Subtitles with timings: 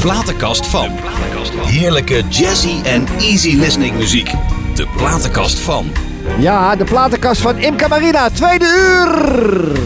[0.00, 0.90] platenkast van.
[1.66, 4.30] Heerlijke jazzy en easy listening muziek.
[4.74, 5.90] De platenkast van.
[6.38, 9.78] Ja, de platenkast van Imca Marina, tweede uur.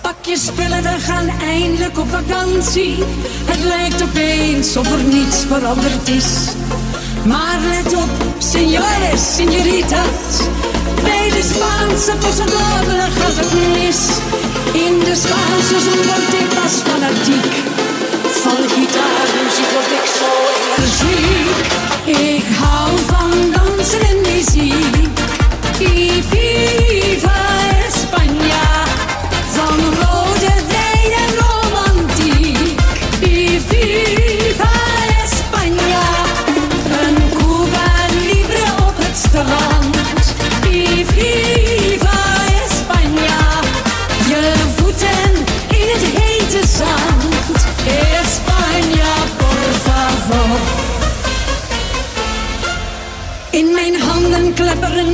[0.00, 2.94] Pak je spullen, we gaan eindelijk op vakantie.
[3.44, 6.54] Het lijkt opeens of er niets veranderd is.
[7.24, 10.75] Maar let op, senores, senoritas.
[11.36, 14.00] De Spaanse pasadobele gaat het mis.
[14.72, 17.52] In de Spaanse zon word ik pas fanatiek.
[18.42, 20.32] Van gitaarmuziek word ik zo
[20.76, 21.66] energiek.
[22.34, 25.18] Ik hou van dansen en muziek.
[25.78, 27.38] Y viva
[27.88, 28.66] España.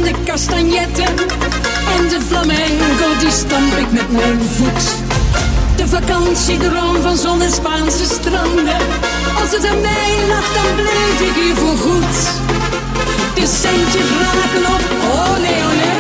[0.03, 1.07] De castagnetten.
[1.97, 4.85] En de flamenco die stamp ik met mijn voet.
[5.77, 8.81] De vakantiedroom van zon en Spaanse stranden.
[9.41, 12.17] Als het aan mij lag, dan bleef ik hier voor goed.
[13.35, 15.95] De centjes raken op, olé olé.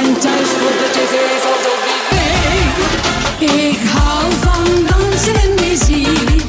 [0.00, 3.50] En thuis voor de tv valt op weet.
[3.50, 6.44] Ik hou van dansen en muziek.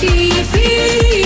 [0.00, 1.23] Y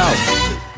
[0.00, 0.14] Nou,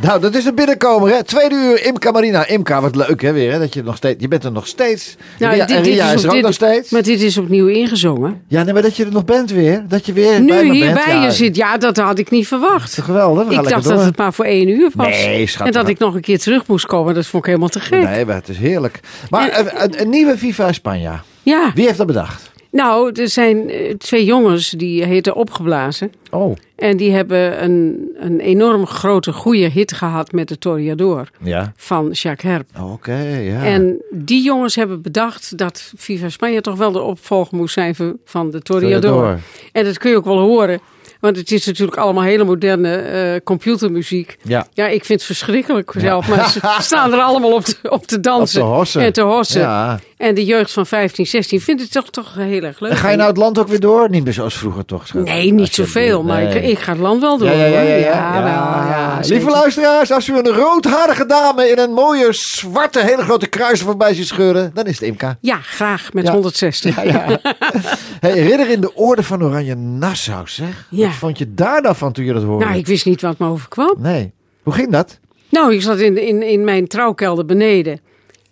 [0.00, 1.24] nou, dat is een binnenkomer, hè?
[1.24, 2.46] Tweede uur, Imca Marina.
[2.46, 3.58] Imca, wat leuk, hè, weer, hè?
[3.58, 4.20] Dat je nog steeds...
[4.20, 5.16] Je bent er nog steeds.
[5.38, 6.90] Nou, Ria, dit- Ria is er ook dit- nog steeds.
[6.90, 8.42] Maar dit is opnieuw ingezongen.
[8.48, 9.84] Ja, nee, maar dat je er nog bent weer.
[9.88, 11.04] Dat je weer bij Nu me hier bent.
[11.04, 13.00] bij ja, je zit, ja, dat had ik niet verwacht.
[13.00, 13.92] Geweldig, Ik dacht door.
[13.94, 15.06] dat het maar voor één uur was.
[15.06, 17.68] Nee, schat, En dat ik nog een keer terug moest komen, dat vond ik helemaal
[17.70, 18.02] te gek.
[18.08, 19.00] Nee, maar het is heerlijk.
[19.30, 21.22] Maar En- een, een, nieuwe Viva Spanja.
[21.42, 22.50] Ja, Wie heeft dat bedacht?
[22.72, 26.12] Nou, er zijn eh, twee jongens die heten Opgeblazen.
[26.30, 31.72] Oh, En die hebben een, een enorm grote, goede hit gehad met de Toreador ja.
[31.76, 32.68] van Jacques Herp.
[32.92, 33.64] Oké, ja.
[33.64, 37.94] En die jongens hebben bedacht dat Viva Spanje toch wel de opvolger moest zijn
[38.24, 39.00] van- de Toreador.
[39.00, 39.38] Toreador.
[39.72, 40.80] En dat kun je ook wel horen.
[41.22, 44.38] Want het is natuurlijk allemaal hele moderne eh, computermuziek.
[44.42, 44.66] Ja.
[44.72, 46.28] Ja, ik vind het verschrikkelijk zelf.
[46.28, 48.66] Maar ze staan er allemaal op te, op te dansen.
[48.66, 49.00] Op te.
[49.00, 49.60] En te hossen.
[49.60, 50.00] Ja.
[50.16, 52.90] En de jeugd van 15, 16 vindt het toch, toch heel erg leuk.
[52.90, 54.10] En ga je nou het land ook weer door?
[54.10, 55.06] Niet meer zoals vroeger toch?
[55.06, 55.24] schat?
[55.24, 56.22] Nee, niet zoveel.
[56.22, 56.54] Maar nee.
[56.54, 57.48] ik, ik ga het land wel door.
[57.48, 58.42] Ja, ja, ja, ja, ja.
[58.42, 63.80] wel, Lieve luisteraars, als u een roodharige dame in een mooie zwarte hele grote kruis
[63.80, 65.36] voorbij ziet scheuren, dan is het Imka.
[65.40, 66.32] Ja, graag met Ja.
[66.32, 66.96] 160.
[66.96, 67.40] Ja, ja.
[68.20, 70.86] hey, ridder in de orde van Oranje Nassau, zeg.
[70.88, 71.11] Ja.
[71.12, 72.64] Wat vond je daar nou van toen je dat hoorde?
[72.64, 73.94] Nou, ik wist niet wat me overkwam.
[73.98, 74.32] Nee.
[74.62, 75.18] Hoe ging dat?
[75.48, 78.00] Nou, ik zat in, in, in mijn trouwkelder beneden.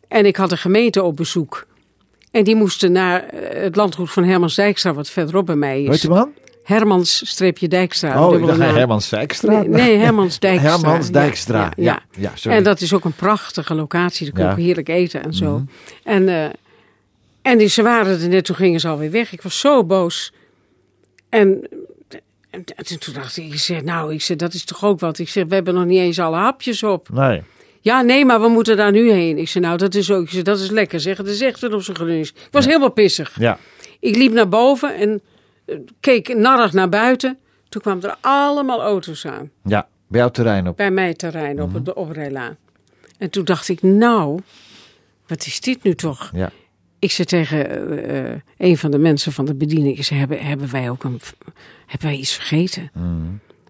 [0.08, 1.66] En ik had een gemeente op bezoek.
[2.30, 5.94] En die moesten naar eh, het landgoed van Hermans Dijkstra, wat verderop bij mij Weet
[5.94, 6.02] is.
[6.02, 6.30] je man?
[6.64, 8.26] Hermans-Dijkstra.
[8.26, 8.74] Oh, ik dacht naam.
[8.74, 9.52] Herman Zijkstra.
[9.60, 10.70] Nee, nee, Hermans Dijkstra.
[10.70, 11.60] Hermans Dijkstra.
[11.60, 12.20] Ja, Ja, ja.
[12.20, 12.56] ja, sorry.
[12.56, 14.24] en dat is ook een prachtige locatie.
[14.26, 14.48] Daar kun je.
[14.50, 14.58] Mhm.
[14.58, 15.64] ook heerlijk eten en zo.
[16.04, 16.44] En eh,
[17.42, 19.32] En die, ze waren er net, toen gingen ze alweer weg.
[19.32, 20.32] Ik was zo boos.
[21.28, 21.68] En,
[22.50, 25.18] en, en toen dacht ik, ik zeg, nou, ik zeg, dat is toch ook wat.
[25.18, 27.08] Ik zeg, we hebben nog niet eens alle hapjes op.
[27.12, 27.42] Nee.
[27.80, 29.38] Ja, nee, maar we moeten daar nu heen.
[29.38, 31.00] Ik zei, nou, dat is ook, zei, dat is lekker.
[31.00, 32.30] Zeg, het is echt op zijn Gronings.
[32.30, 33.36] Ik was helemaal pissig.
[33.38, 33.58] Ja.
[34.00, 35.20] Ik liep naar boven en
[35.64, 37.38] eh, keek narrig naar buiten.
[37.68, 39.50] Toen kwamen er allemaal auto's aan.
[39.64, 39.88] Ja.
[40.06, 40.76] Bij jouw terrein op.
[40.76, 42.56] Bij mijn terrein op de oprijlaan.
[43.18, 44.40] En toen dacht ik, nou,
[45.26, 46.30] wat is dit nu toch?
[46.34, 46.50] Ja.
[46.98, 50.38] Ik zei tegen eh, eh, een van de mensen van de bediening, ik zei, hebben,
[50.44, 51.20] hebben wij ook een,
[51.90, 52.90] hebben wij iets vergeten?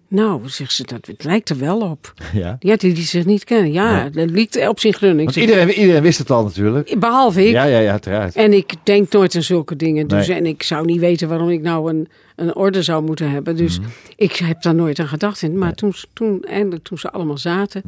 [0.07, 2.13] Nou, zegt ze, dat het lijkt er wel op.
[2.33, 2.55] ja.
[2.59, 3.71] Ja, die die zich niet kennen.
[3.71, 5.33] Ja, dat lijkt op zijn grunning.
[5.33, 6.99] Want iedereen, iedereen wist het al natuurlijk.
[6.99, 7.51] Behalve ik.
[7.51, 8.35] Ja, ja, ja, uiteraard.
[8.35, 10.07] En ik denk nooit aan zulke dingen.
[10.07, 10.37] Dus, Nee.
[10.37, 12.07] En ik zou niet weten waarom ik nou een,
[12.41, 13.55] een orde zou moeten hebben.
[13.55, 13.89] Dus Mhm.
[14.15, 15.41] ik heb daar nooit aan gedacht.
[15.41, 15.57] In.
[15.57, 17.81] Maar toen, toen, eindelijk toen ze allemaal zaten.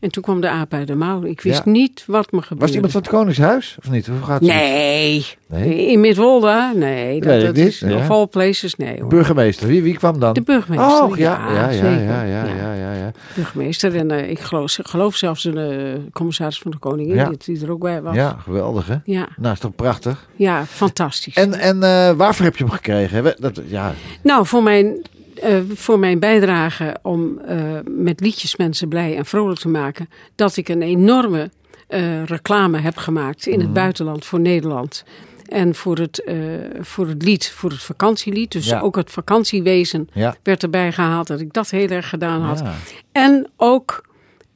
[0.00, 1.24] En toen kwam de aap uit de mouw.
[1.24, 1.68] Ik wist Mhm.
[1.74, 1.80] Ja.
[1.80, 2.64] niet wat me gebeurde.
[2.64, 3.76] Was iemand van het Koningshuis?
[3.84, 4.06] Of niet?
[4.06, 4.48] Hoe gaat het?
[4.48, 5.26] Nee.
[5.46, 5.86] Nee?
[5.86, 6.72] In Midwolda?
[6.72, 7.20] Nee.
[7.20, 7.96] Dat, dat is ja.
[7.96, 8.74] of all places?
[8.76, 9.08] Nee hoor.
[9.08, 9.66] Burgemeester.
[9.66, 10.32] Wie, wie kwam dan?
[10.34, 11.02] De burgemeester.
[11.02, 12.02] Oh, ja, ja, ja, zeker.
[12.02, 13.12] ja, ja, ja, ja, ja.
[13.34, 13.96] Burgemeester.
[13.96, 17.28] En eh, ik geloof, geloof zelfs de eh, commissaris van de koningin.
[17.28, 18.14] Die, die er ook bij was.
[18.14, 18.96] Ja, geweldig hè?
[19.04, 20.28] Ja, Nou, is toch prachtig.
[20.36, 21.34] ja fantastisch.
[21.34, 23.34] En, en eh, waarvoor heb je hem gekregen?
[23.38, 23.89] Dat, ja,
[24.22, 25.02] Nou, voor mijn,
[25.42, 30.56] eh, voor mijn bijdrage om eh, met liedjes mensen blij en vrolijk te maken, dat
[30.56, 31.50] ik een enorme
[31.88, 33.60] eh, reclame heb gemaakt in Mhm.
[33.64, 35.04] het buitenland voor Nederland.
[35.48, 36.24] En voor het,
[36.80, 38.52] voor het lied, voor het vakantielied.
[38.52, 38.80] Dus Ja.
[38.80, 40.36] ook het vakantiewezen ja.
[40.42, 41.26] werd erbij gehaald.
[41.26, 42.58] Dat ik dat heel erg gedaan had.
[42.58, 42.74] ja.
[43.12, 44.04] En ook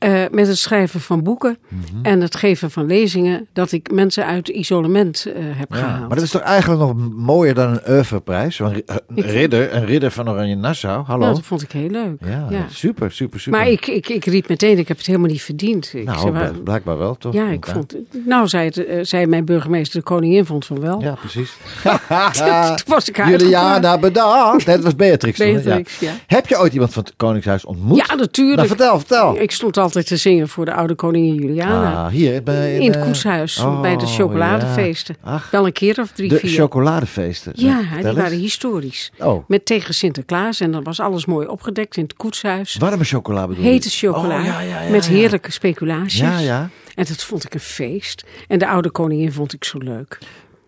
[0.05, 1.83] eh, met het schrijven van boeken Mhm.
[2.05, 3.47] en het geven van lezingen.
[3.53, 6.01] Dat ik mensen uit isolement eh, heb Ja, gehaald.
[6.01, 8.59] maar dat is toch eigenlijk nog mooier dan een oeuvreprijs?
[8.59, 11.05] Ri- een ridder, een ridder van Oranje Nassau.
[11.05, 11.23] Hallo.
[11.23, 12.17] Nou, dat vond ik heel leuk.
[12.21, 12.67] ja, ja.
[12.71, 13.59] super, super, super.
[13.61, 15.91] Maar ik, ik, ik riep meteen, ik heb het helemaal niet verdiend.
[15.95, 17.35] Ik nou, blijkbaar wel, toch?
[17.35, 17.97] ja, ik vond.
[18.27, 21.01] Nou, zei, het, eh, zei mijn burgemeester, de koningin vond van wel.
[21.01, 21.57] Ja, precies.
[22.39, 24.67] Toen was ik Juliana, bedankt.
[24.67, 25.39] Dat was Beatrix.
[25.39, 26.13] Beatrix, ja.
[26.27, 28.07] Heb je ooit iemand van het Koningshuis ontmoet?
[28.07, 28.57] Ja, natuurlijk.
[28.57, 29.41] Nou, vertel, vertel.
[29.41, 32.05] Ik stond altijd te zingen voor de oude koningin Juliana.
[32.05, 35.17] Ah, hier bij, in het eh, koetshuis, oh, bij de chocoladefeesten.
[35.25, 35.31] ja.
[35.33, 36.51] Ach, Wel een keer of drie, de vier.
[36.51, 37.53] chocoladefeesten.
[37.57, 38.17] ja, die eens.
[38.17, 39.13] waren historisch.
[39.19, 42.77] Oh, Met tegen Sinterklaas en dan was alles mooi opgedekt in het koetshuis.
[42.77, 43.71] warme chocola bedoel je?
[43.71, 45.11] Hete chocola, Oh, ja, ja, ja, met ja.
[45.13, 46.19] heerlijke speculaties.
[46.21, 46.69] Ja, ja.
[46.95, 48.25] En dat vond ik een feest.
[48.49, 50.19] En de oude koningin vond ik zo leuk.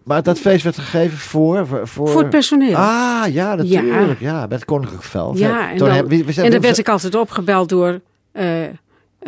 [0.05, 1.67] Maar dat feest werd gegeven voor...
[1.67, 2.19] Voor, voor...
[2.20, 2.76] Het personeel.
[2.76, 4.20] Ah, ja, natuurlijk.
[4.20, 5.38] Ja, met het Koninklijk Veld.
[5.38, 8.00] Ja, en dan, heb- we en dan we- werd ik altijd opgebeld door
[8.32, 8.46] eh,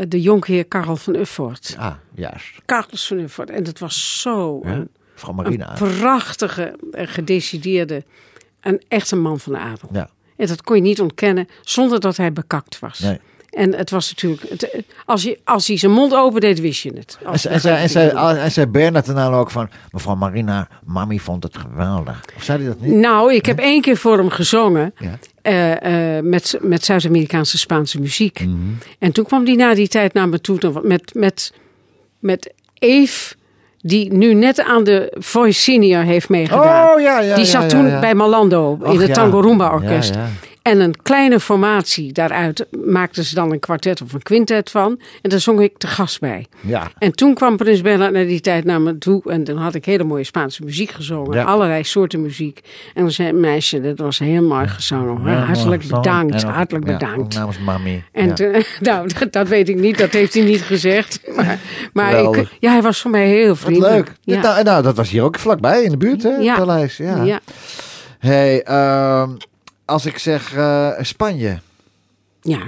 [0.08, 1.74] de jonkheer Karel van Uffort.
[1.78, 2.54] Ah, juist.
[2.66, 3.50] Carlos van Uffort.
[3.50, 4.70] En dat was zo Ja.
[4.70, 4.88] een,
[5.26, 5.74] een Marina.
[5.78, 8.04] prachtige, eh, gedecideerde,
[8.60, 9.88] een echte man van de adel.
[9.92, 12.98] Ja, En dat kon je niet ontkennen zonder dat hij bekakt was.
[12.98, 13.20] nee.
[13.48, 17.18] En het was natuurlijk, het- als, je, als hij zijn mond opendeed, wist je het.
[17.20, 18.08] En, Als- en, zei, en, zei,
[18.38, 19.70] en zei Bernard daarna ook van...
[19.90, 22.24] Mevrouw Marina, mami vond het geweldig.
[22.36, 22.92] Of zei hij dat niet?
[22.94, 24.94] Nou, ik heb één keer voor hem gezongen.
[24.98, 25.18] Ja.
[25.48, 28.40] Eh, eh, met, met Zuid-Amerikaanse Spaanse muziek.
[28.40, 28.56] Mhm.
[28.98, 31.52] En toen kwam hij na die tijd naar me toe met, met,
[32.18, 33.34] met Eve,
[33.80, 36.94] die nu net aan de Voice Senior heeft meegedaan.
[36.94, 39.14] Oh, ja, ja, die zat ja, toen bij Malando in het.
[39.14, 40.14] Tango Rumba Orkest.
[40.68, 45.00] En een kleine formatie daaruit maakten ze dan een kwartet of een quintet van.
[45.22, 46.46] En daar zong ik te gast bij.
[46.60, 46.90] Ja.
[46.98, 49.22] En toen kwam Prins Bernhard naar die tijd naar me toe.
[49.26, 51.36] En dan had ik hele mooie Spaanse muziek gezongen.
[51.38, 51.44] Ja.
[51.44, 52.60] Allerlei soorten muziek.
[52.94, 55.30] En dan zei meisje, dat was heel mooi gezongen.
[55.32, 56.02] Ja, hartelijk mooi.
[56.02, 57.34] bedankt, En hartelijk ja, bedankt.
[57.34, 58.04] namens mami.
[58.12, 61.20] En toen- nou, dat, dat weet ik niet, dat heeft hij niet gezegd.
[61.92, 64.12] Maar, ik, ja, hij was voor mij heel Wat vriendelijk.
[64.24, 64.42] leuk.
[64.42, 66.28] Nou, nou, dat was hier ook vlakbij in de buurt, hè?
[66.36, 66.54] Ja.
[66.54, 66.96] Het paleis.
[66.96, 67.22] Ja.
[67.22, 67.40] ja.
[68.18, 69.30] Hey, ehm,
[69.88, 71.58] als ik zeg eh, Spanje.
[72.42, 72.58] Ja.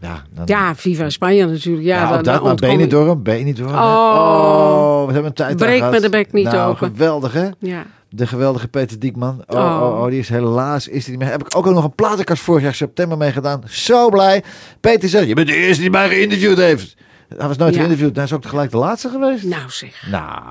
[0.00, 1.84] Ja, dan, ja, Viva Spanje natuurlijk.
[1.86, 3.74] Ja, Ja, dan- dat, maar Benidorm, Benidorm.
[3.74, 3.76] Oh.
[3.76, 6.88] oh, we hebben een tijd Breek me de bek niet nou, open.
[6.88, 7.48] geweldig, hè?
[7.58, 7.84] Ja.
[8.08, 9.42] De geweldige Peter Diekman.
[9.46, 9.82] Oh, Oh.
[9.82, 10.02] oh.
[10.02, 11.30] oh, die is helaas is die niet meer.
[11.30, 13.62] Heb ik ook nog een platenkast vorig jaar september mee gedaan.
[13.66, 14.42] Zo blij.
[14.80, 16.96] Peter zegt, je bent de eerste die mij geïnterviewd heeft.
[17.36, 17.80] Hij was nooit Ja.
[17.80, 18.14] geïnterviewd.
[18.16, 19.44] Hij is ook tegelijk de laatste geweest.
[19.44, 20.42] Nou zeg, Nou,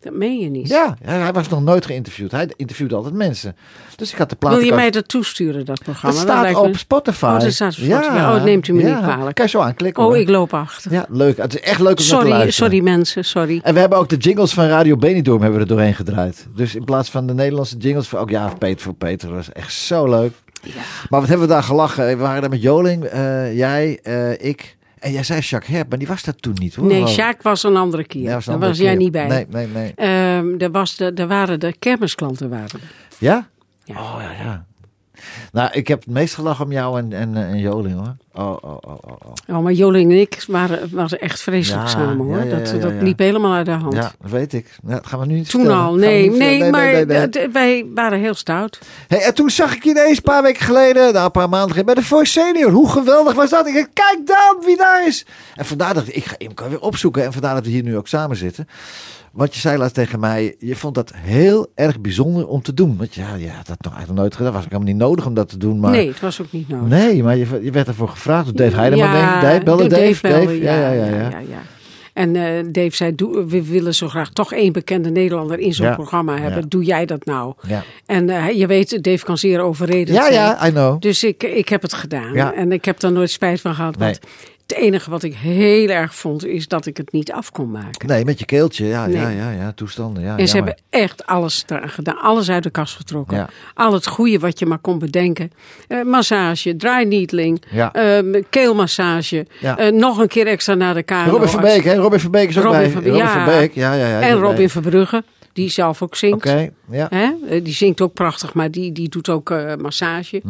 [0.00, 0.68] dat meen je niet.
[0.68, 2.30] ja, hij hij was nog nooit geïnterviewd.
[2.30, 3.56] Hij interviewde altijd mensen.
[3.96, 4.70] Dus ik had de Wil platenkast.
[4.76, 6.16] je mij dat toesturen, dat programma?
[6.16, 7.24] Dat staat op me- Spotify.
[7.24, 8.16] Oh, dat staat op Spotify.
[8.16, 9.34] Oh, het neemt u me niet kwalijk.
[9.34, 10.02] Kan je zo aanklikken.
[10.02, 10.18] Oh, hoor.
[10.18, 10.92] ik loop achter.
[10.92, 11.36] Ja, leuk.
[11.36, 12.70] Het is echt leuk om naar te Sorry, luisteren.
[12.70, 13.60] sorry mensen, sorry.
[13.62, 16.46] En we hebben ook de jingles van Radio Benidorm hebben we er doorheen gedraaid.
[16.54, 19.52] Dus in plaats van de Nederlandse jingles, voor, ook ja, Peter voor Peter, dat was
[19.52, 20.32] echt zo leuk.
[20.62, 20.72] Ja.
[21.08, 22.06] Maar wat hebben we daar gelachen?
[22.06, 24.76] We waren daar met Joling, eh, jij, eh, ik.
[25.06, 26.86] En jij zei Jacques Herp, maar die was dat toen niet hoor.
[26.86, 27.08] Nee, Oh.
[27.08, 28.22] Sjaak was een andere keer.
[28.22, 28.96] Ja, Daar een was, andere jij keer.
[29.02, 29.26] niet bij.
[29.26, 29.92] Nee, nee, nee.
[29.94, 32.48] Ehm, er, was de, er waren de kermisklanten.
[32.50, 32.80] Waren er.
[33.18, 33.48] Ja?
[33.84, 33.94] Ja.
[34.00, 34.66] Oh ja, ja.
[35.52, 38.14] Nou, ik heb het meest gelachen om jou en, en, en Joling hoor.
[38.34, 39.12] Oh, oh, oh, oh.
[39.48, 39.56] oh.
[39.56, 42.36] Oh, maar Joling en ik waren, waren echt vreselijk Ja, samen hoor.
[42.36, 43.02] ja, ja, dat ja, ja, dat ja.
[43.02, 43.94] liep helemaal uit de hand.
[43.94, 44.78] Ja, dat weet ik.
[44.86, 45.84] Ja, dat gaan we nu niet Toen vertellen.
[45.84, 48.78] al, nee, nee, maar nee, dat- wij waren heel stout.
[49.08, 51.68] Hey, en toen zag ik je ineens een paar weken geleden, nou, een paar maanden
[51.70, 52.70] geleden, bij de Voice Senior.
[52.70, 53.66] Hoe geweldig was dat?
[53.66, 55.26] Ik dacht, kijk dan wie daar is.
[55.54, 57.24] En vandaar dat ik, ik ga hem weer opzoeken.
[57.24, 58.68] En vandaar dat we hier nu ook samen zitten.
[59.36, 62.96] Want je zei laatst tegen mij, je vond dat heel erg bijzonder om te doen.
[62.96, 64.52] Want ja, ja dat nog eigenlijk nooit gedaan.
[64.52, 65.80] Was ik helemaal niet nodig om dat te doen.
[65.80, 65.90] Maar...
[65.90, 66.88] Nee, het was ook niet nodig.
[66.88, 69.30] Nee, maar je, je werd ervoor gevraagd door Dave Heideman, denk ik.
[69.30, 69.64] Dave, Dave?
[69.64, 70.60] belde, Dave?
[70.60, 71.04] Ja, ja, ja.
[71.06, 71.28] ja.
[71.28, 71.62] ja.
[72.12, 75.86] En eh, Dave zei, doe, we willen zo graag toch één bekende Nederlander in zo'n
[75.86, 76.60] Ja, programma hebben.
[76.60, 76.66] ja.
[76.68, 77.54] Doe jij dat nou?
[77.68, 80.34] Ja, En eh, je weet, Dave kan zeer overreden ja, zijn.
[80.34, 81.00] ja, I know.
[81.00, 82.32] Dus ik, ik heb het gedaan.
[82.32, 82.54] Ja.
[82.54, 83.96] En ik heb daar nooit spijt van gehad.
[83.96, 84.18] Want
[84.66, 88.08] het enige wat ik heel erg vond, is dat ik het niet af kon maken.
[88.08, 88.86] Nee, met je keeltje.
[88.86, 89.36] Ja, ja, Nee.
[89.36, 90.22] ja, ja, toestanden.
[90.22, 92.18] Ja, En ze hebben echt alles gedaan.
[92.18, 93.36] Alles uit de kast getrokken.
[93.36, 93.48] Ja.
[93.74, 95.52] Al het goede wat je maar kon bedenken.
[95.88, 97.92] Eh, massage, draaineedling, Ja.
[97.92, 99.46] ehm, keelmassage.
[99.60, 99.78] Ja.
[99.78, 101.30] eh, nog een keer extra naar de KNO.
[101.30, 101.94] Robin van Beek, hè?
[101.94, 102.90] Robin van Beek is ook Robin bij.
[102.90, 104.20] van- Robin van Beek, ja, ja, ja.
[104.20, 104.70] En Robin.
[104.70, 106.36] Verbrugge, die zelf ook zingt.
[106.36, 107.06] Oké, ja.
[107.10, 107.30] Hè?
[107.48, 110.42] Eh, Die zingt ook prachtig, maar die, die doet ook massage.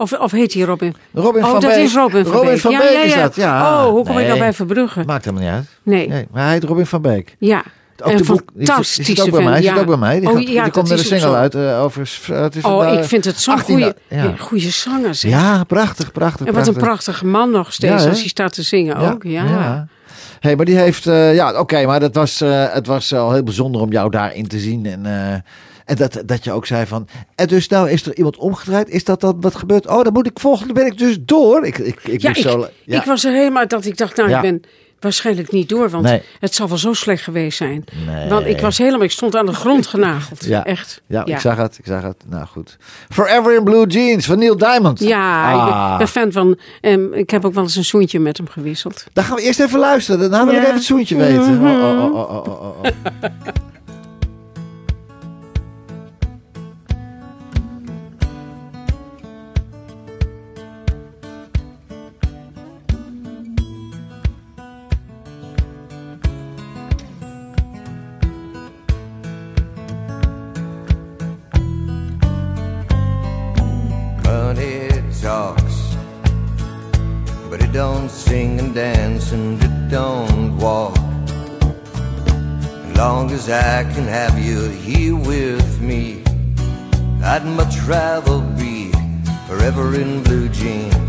[0.00, 0.94] Of, of heet hij Robin?
[1.14, 1.84] Robin oh, van dat Beek.
[1.84, 2.58] is Robin van Beek.
[2.58, 3.84] van ja, Beek ja, is dat, ja.
[3.84, 5.02] Oh, hoe kom ik Nee, nou bij Verbrugge?
[5.06, 5.66] Maakt helemaal niet uit.
[5.82, 6.08] Nee.
[6.08, 7.36] Nee, maar hij heet Robin van Beek.
[7.38, 7.62] Ja.
[8.02, 9.62] Ook een fantastische die zit ook bij mij.
[9.62, 10.20] Zit ook bij mij.
[10.20, 11.34] Die, oh, gaat, die komt met een is single zo.
[11.34, 12.18] uit eh, over...
[12.30, 13.94] eh, Het is Oh, ik vind het zo'n 18e goede,
[14.38, 15.14] goede zanger.
[15.14, 15.30] Zeg.
[15.30, 16.46] ja, prachtig, prachtig.
[16.46, 16.88] en wat een prachtig.
[16.88, 19.22] prachtige man nog steeds als hij staat te zingen ook.
[19.22, 19.86] Ja.
[20.40, 21.06] Hey, maar die heeft...
[21.06, 22.38] eh, ja, oké, maar dat was,
[22.72, 24.86] het was al heel bijzonder om jou daarin te zien.
[24.86, 25.06] En,
[25.90, 27.08] en dat, dat je ook zei van...
[27.34, 28.88] En dus nou is er iemand omgedraaid.
[28.88, 29.86] Is dat dan wat gebeurt?
[29.86, 31.66] Oh, dan moet ik volgende ben ik dus door.
[31.66, 32.98] Ik, ik, ik, Ja, ik, zo, ja.
[33.00, 34.36] ik was er helemaal dat ik dacht, nou, Ja.
[34.36, 34.62] ik ben
[35.00, 36.22] waarschijnlijk niet door, want Nee.
[36.40, 37.84] het zal wel zo slecht geweest zijn.
[38.06, 38.28] Nee.
[38.28, 40.44] Want ik was helemaal, ik stond aan de grond genageld.
[40.44, 40.64] Ja.
[40.64, 41.02] Echt.
[41.06, 42.16] Ja, ik zag het, ik zag het.
[42.26, 42.76] Nou goed.
[43.08, 44.98] Forever in Blue Jeans van Neil Diamond.
[45.00, 45.92] Ja, Ah.
[45.92, 46.58] ik ben fan van.
[46.80, 49.04] Um, ik heb ook wel eens een zoentje met hem gewisseld.
[49.12, 50.20] Dan gaan we eerst even luisteren.
[50.20, 50.62] Daarna wil ik Ja.
[50.64, 51.60] even het zoentje weten.
[51.60, 52.82] Oh, oh, oh,
[83.80, 86.22] I can have you here with me,
[87.24, 88.92] I'd much rather be
[89.48, 90.99] forever in blue jeans.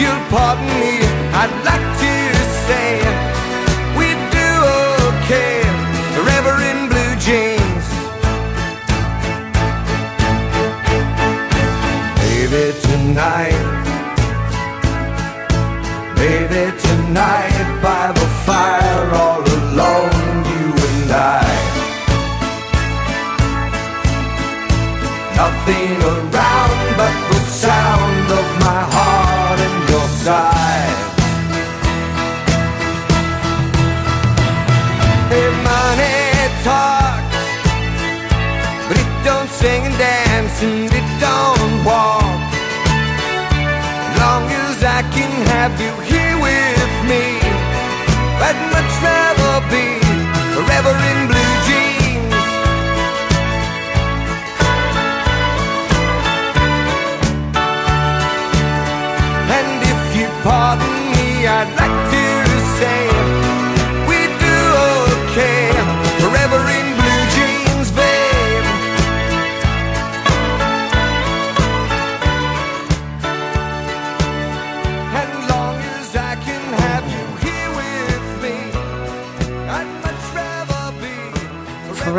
[0.00, 0.94] You'll pardon me,
[1.40, 2.14] I'd like to
[2.66, 2.88] say
[3.98, 4.50] we do
[5.10, 5.60] okay
[6.14, 7.86] forever in blue jeans.
[12.22, 13.66] Baby, tonight.
[16.16, 17.79] Baby, tonight
[30.28, 30.90] and.
[35.30, 36.20] Hey, money
[36.64, 37.36] talks,
[38.86, 42.40] but it don't sing and dance and it don't walk.
[44.20, 47.24] Long as I can have you here with me,
[48.46, 49.86] I'd much rather be
[50.54, 51.39] forever in blue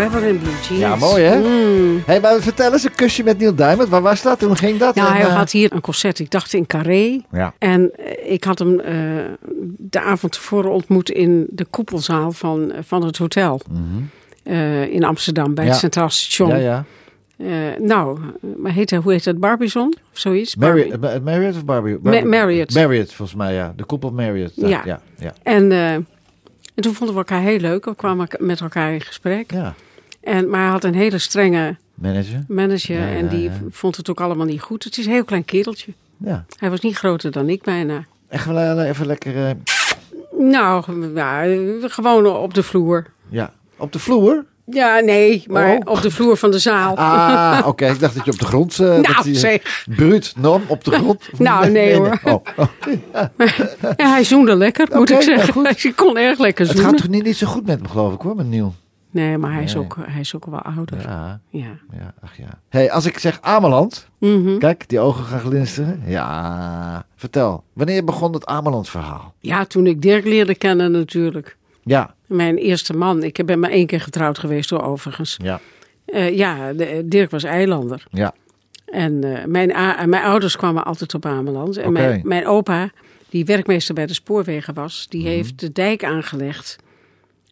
[0.10, 0.80] Forever in Blue Jeans.
[0.80, 1.42] Ja, mooi hè?
[2.06, 3.90] hey, maar vertel eens, een kusje met Neil Diamond.
[3.90, 4.42] Waar was dat?
[4.42, 4.96] Hoe ging dat?
[4.96, 7.22] Nou, En, hij eh, had hier een concert, ik dacht in Carré.
[7.32, 7.54] Ja.
[7.58, 8.94] En eh, ik had hem eh,
[9.78, 13.62] de avond tevoren ontmoet in de koepelzaal van, van het hotel.
[14.44, 15.70] Eh, in Amsterdam, bij Ja.
[15.72, 16.50] het Centraal Station.
[16.50, 16.86] Ja, ja.
[17.80, 18.20] Nou,
[18.58, 19.40] maar heet hoe heet het?
[19.40, 19.94] Barbizon?
[20.14, 20.56] Of zoiets?
[20.56, 21.22] Marriott, Barbie.
[21.22, 21.98] Marriott of Barbie?
[22.02, 22.74] Ma- Marriott.
[22.74, 23.74] Marriott, volgens mij, ja.
[23.76, 24.54] De koepel Marriott.
[24.56, 24.82] Ja.
[24.86, 25.34] Ja, ja.
[25.44, 26.08] En, en
[26.76, 27.86] toen vonden we elkaar heel leuk.
[27.86, 29.52] We kwamen met elkaar in gesprek.
[29.52, 29.74] ja.
[30.22, 32.44] En, maar hij had een hele strenge Manager.
[32.48, 33.00] manager.
[33.00, 34.84] Ja, en die vond het ook allemaal niet goed.
[34.84, 35.94] Het is een heel klein kereltje.
[36.18, 36.46] Ja.
[36.58, 38.04] Hij was niet groter dan ik bijna.
[38.30, 39.48] Echt wel eh, even lekker...
[39.48, 39.52] eh,
[40.38, 40.84] Nou,
[41.16, 41.44] ja,
[41.82, 43.06] gewoon op de vloer.
[43.30, 43.54] ja.
[43.78, 44.46] Op de vloer?
[44.66, 45.80] Ja, nee, maar Oh.
[45.94, 46.98] op de vloer van de zaal.
[46.98, 47.86] Ah, oké.
[47.86, 48.78] Ik dacht dat je op de grond...
[48.78, 49.86] dat nou, zeg.
[49.96, 51.30] Bruut, norm, op de grond?
[51.40, 52.20] Nou, nee, hoor.
[52.24, 52.68] Oh, oh.
[53.98, 55.54] Ja, hij zoende lekker, moet ik nou, zeggen.
[55.54, 55.68] goed.
[55.84, 56.92] Hij kon erg lekker Het zoenen.
[56.94, 58.74] gaat toch niet, niet zo goed met hem, geloof ik hoor, met Neil.
[59.12, 61.02] Nee, maar hij is, ook, hij is ook wel ouder.
[61.02, 61.40] Ja.
[61.50, 62.60] Ja, ja, ach ja.
[62.70, 64.58] hey, als ik zeg Ameland, Mhm.
[64.58, 66.02] kijk, die ogen gaan glinsteren.
[66.06, 67.64] Ja, vertel.
[67.74, 69.34] Wanneer begon het Ameland verhaal?
[69.40, 71.58] ja, toen ik Dirk leerde kennen natuurlijk.
[71.84, 73.24] Ja, Mijn eerste man.
[73.24, 75.38] Ik ben maar één keer getrouwd geweest door overigens.
[75.44, 75.60] ja,
[76.06, 78.04] Eh, ja, de- Dirk was eilander.
[78.12, 78.34] ja.
[78.86, 79.68] En eh, mijn,
[80.10, 81.78] mijn ouders kwamen altijd op Ameland.
[81.78, 82.90] En mijn, mijn opa,
[83.30, 85.30] die werkmeester bij de spoorwegen was, die Mhm.
[85.30, 86.76] heeft de dijk aangelegd.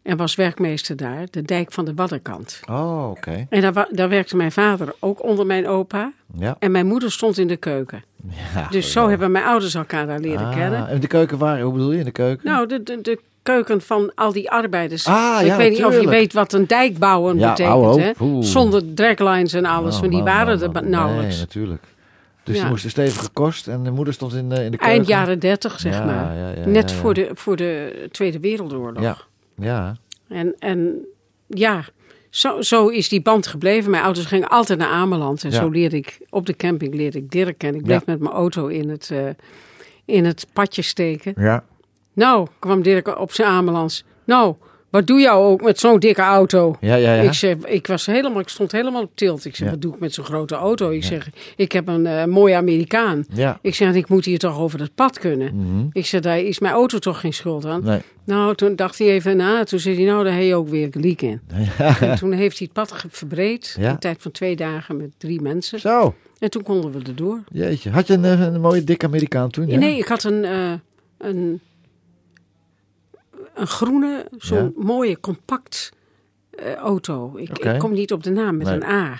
[0.09, 2.59] En was werkmeester daar, de dijk van de Waddenkant.
[2.69, 3.45] Oh, oké.
[3.49, 6.11] En daar, daar werkte mijn vader ook onder mijn opa.
[6.37, 6.55] Ja.
[6.59, 8.03] En mijn moeder stond in de keuken.
[8.55, 8.67] ja.
[8.69, 10.87] Dus zo hebben mijn ouders elkaar daar leren Ah, kennen.
[10.87, 11.59] En de keuken waar?
[11.61, 12.45] Hoe bedoel je in de keuken?
[12.47, 15.05] Nou, de, de, de keuken van al die arbeiders.
[15.07, 17.95] Ah, ik ja, weet niet of je weet wat een dijk bouwen Ja, betekent.
[18.19, 18.43] hè?
[18.43, 19.93] Zonder draglines en alles.
[19.95, 21.29] Oh, want die man, waren man, er nauwelijks.
[21.35, 21.83] Nee, natuurlijk.
[22.43, 22.61] Dus Ja.
[22.61, 24.87] die moesten stevige kost en de moeder stond in de, in de keuken.
[24.87, 26.35] Eind jaren dertig, zeg Ja, maar.
[26.37, 27.01] ja, ja, Net ja, ja.
[27.01, 29.27] Voor, de, voor de Tweede Wereldoorlog.
[29.59, 29.95] Ja.
[30.27, 31.05] En, en
[31.47, 31.83] ja,
[32.29, 33.91] zo, zo is die band gebleven.
[33.91, 35.43] Mijn ouders gingen altijd naar Ameland.
[35.43, 35.59] En Ja.
[35.59, 37.79] zo leerde ik, op de camping leerde ik Dirk kennen.
[37.79, 38.11] Ik bleef Ja.
[38.11, 39.29] met mijn auto in het, eh,
[40.05, 41.33] in het padje steken.
[41.35, 41.63] Ja.
[42.13, 44.03] Nou, kwam Dirk op zijn Amelands.
[44.25, 44.55] Nou,
[44.89, 46.75] wat doe jou ook met zo'n dikke auto?
[46.81, 47.21] Ja, ja, ja.
[47.21, 49.45] Ik, zeg, ik, was helemaal, ik stond helemaal op tilt.
[49.45, 49.73] Ik zeg, Ja.
[49.73, 50.89] wat doe ik met zo'n grote auto?
[50.89, 53.25] Ik zeg, ik heb een eh, mooie Amerikaan.
[53.33, 53.59] Ja.
[53.61, 55.55] Ik zeg, ik moet hier toch over het pad kunnen.
[55.55, 55.85] Mhm.
[55.91, 57.83] Ik zeg, daar is mijn auto toch geen schuld aan?
[57.83, 57.99] Nee.
[58.25, 59.63] Nou, toen dacht hij even na.
[59.63, 61.41] Toen zei hij, nou, daar heb je ook weer leak in.
[61.99, 63.75] En toen heeft hij het pad verbreed.
[63.79, 63.89] Ja.
[63.89, 65.79] Een tijd van twee dagen met drie mensen.
[65.79, 67.43] Zo, En toen konden we erdoor.
[67.51, 67.89] jeetje.
[67.89, 69.65] Had je een, eh, een mooie dikke Amerikaan toen?
[69.79, 70.71] Nee, ik had een, eh,
[71.17, 71.59] een,
[73.59, 75.91] een groene, zo'n mooie, compact
[76.51, 77.33] eh, auto.
[77.35, 78.75] Ik, kom niet op de naam met Nee.
[78.75, 79.19] een A.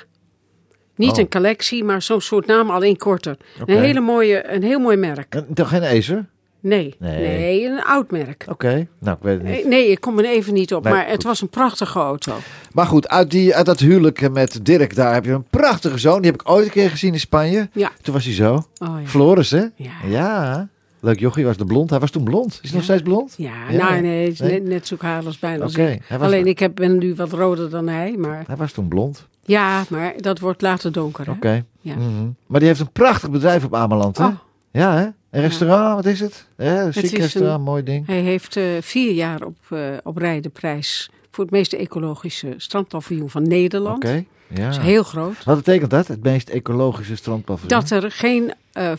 [0.96, 1.18] Niet Oh.
[1.18, 3.38] een collectie, maar zo'n soort naam, alleen korter.
[3.62, 3.72] Oké.
[3.72, 5.36] Een, hele mooie, een heel mooi merk.
[5.36, 6.26] En, toch geen Acer?
[6.62, 7.22] Nee, Nee.
[7.38, 8.46] nee, een oud merk.
[8.50, 9.66] Oké, nou ik weet het niet.
[9.68, 12.34] Nee, ik kom er even niet op, Nee, maar het was een prachtige auto.
[12.74, 16.22] Maar goed, uit, die, uit dat huwelijk met Dirk, daar heb je een prachtige zoon.
[16.22, 17.70] Die heb ik ooit een keer gezien in Spanje.
[17.74, 17.92] Ja.
[18.02, 18.54] Toen was hij zo.
[18.56, 18.62] Oh,
[19.02, 19.06] ja.
[19.08, 19.66] Floris, hè?
[19.76, 19.92] Ja.
[20.08, 20.68] Ja.
[21.00, 21.90] Leuk jochie, was de blond.
[21.90, 22.54] Hij was toen blond.
[22.54, 23.34] Is hij nog steeds blond?
[23.38, 24.52] Ja, Ja, nou nee, is nee.
[24.52, 27.70] Net, net zo kaal als bijna als hij Alleen ik heb, ben nu wat roder
[27.70, 29.28] dan hij, maar Hij was toen blond.
[29.46, 31.30] ja, maar dat wordt later donker.
[31.30, 31.66] Oké.
[31.82, 31.96] Ja.
[31.96, 32.28] Mhm.
[32.48, 34.26] Maar die heeft een prachtig bedrijf op Ameland, hè?
[34.26, 34.36] Oh.
[34.72, 35.04] Ja, hè?
[35.32, 36.48] Een restaurant, wat is het?
[36.58, 38.08] Ja, een chic is een- mooi ding.
[38.08, 42.54] Hij heeft eh, vier jaar op, eh op rij de prijs voor het meest ecologische
[42.58, 44.04] strandpaviljoen van Nederland.
[44.04, 44.26] Oké.
[44.50, 44.64] Ja.
[44.64, 45.44] Dat is heel groot.
[45.44, 46.08] Wat betekent dat?
[46.08, 47.80] Het meest ecologische strandpaviljoen?
[47.80, 48.92] Dat er geen, eh,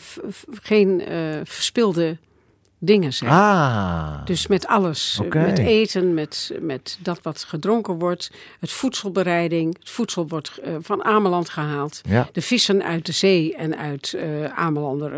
[0.61, 2.17] geen eh, verspilde
[2.77, 3.31] dingen zijn.
[3.31, 4.25] Ah.
[4.25, 5.21] Dus met alles.
[5.29, 8.31] Met eten, met, met dat wat gedronken wordt.
[8.59, 9.77] Het voedselbereiding.
[9.79, 12.01] Het voedsel wordt eh, van Ameland gehaald.
[12.09, 12.29] Ja.
[12.31, 15.11] De vissen uit de zee en uit eh Amelander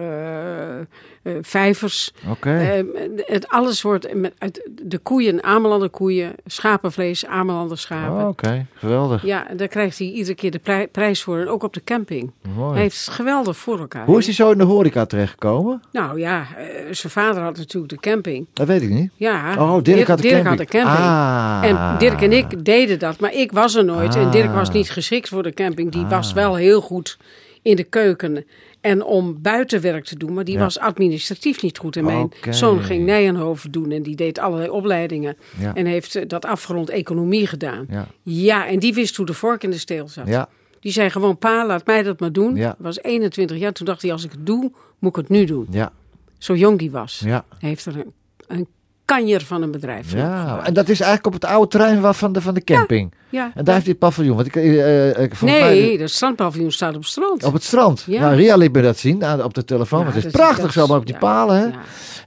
[1.24, 2.14] eh, vijvers.
[2.30, 2.58] Oké.
[2.60, 2.84] Eh,
[3.26, 8.22] het, alles wordt met, uit de koeien, Amelander koeien, schapenvlees, Amelander schapen.
[8.22, 9.26] Oh, Oké, geweldig.
[9.26, 11.38] Ja, daar krijgt hij iedere keer de pri- prijs voor.
[11.40, 12.32] En ook op de camping.
[12.56, 12.72] Mooi.
[12.74, 14.06] Hij heeft het geweldig voor elkaar.
[14.06, 15.82] Hoe is hij zo in de horeca terechtgekomen?
[15.92, 18.46] Nou ja, eh, zijn vader had natuurlijk de camping.
[18.54, 19.12] Dat weet ik niet.
[19.16, 20.48] Ja, Oh, Dirk had de Dirk camping.
[20.48, 20.98] had de camping.
[21.06, 21.62] Ah.
[21.64, 24.16] En Dirk en ik deden dat, maar ik was er nooit.
[24.16, 24.74] En Dirk was Ah.
[24.74, 25.92] niet geschikt voor de camping.
[25.92, 27.18] Die was wel heel goed
[27.62, 28.46] in de keuken
[28.84, 30.60] en om buitenwerk te doen, maar die Ja.
[30.60, 31.96] was administratief niet goed.
[31.96, 35.38] En mijn zoon ging Nijenhoven doen en die deed allerlei opleidingen.
[35.60, 35.76] Ja.
[35.76, 37.86] En heeft eh, dat afgerond economie gedaan.
[37.90, 38.08] Ja.
[38.24, 40.28] Ja, en die wist hoe de vork in de steel zat.
[40.28, 40.50] Ja.
[40.80, 42.56] Die zei gewoon, pa, laat mij dat maar doen.
[42.56, 42.76] Ja.
[42.78, 43.72] Was 21 jaar.
[43.72, 45.68] Toen dacht hij, als ik het doe, moet ik het nu doen.
[45.70, 45.92] Ja.
[46.38, 47.22] Zo jong die was.
[47.26, 47.46] Ja.
[47.60, 48.14] Hij heeft er een
[48.48, 48.68] Een
[49.06, 50.12] kanjer van een bedrijf.
[50.14, 53.14] Ja, en dat is eigenlijk op het oude terrein wa- van de, van de camping.
[53.30, 53.52] Ja.
[53.56, 54.36] En daar heeft hij het paviljoen.
[54.36, 57.44] Want ik, eh, ik, Nee, mij, dat strandpaviljoen staat op het strand.
[57.44, 58.04] op het strand.
[58.08, 58.22] Ja.
[58.22, 60.00] Nou, Ria liet me dat zien aan- op de telefoon.
[60.00, 61.58] Ja, want het is prachtig zo, maar op die palen.
[61.62, 61.68] Hè?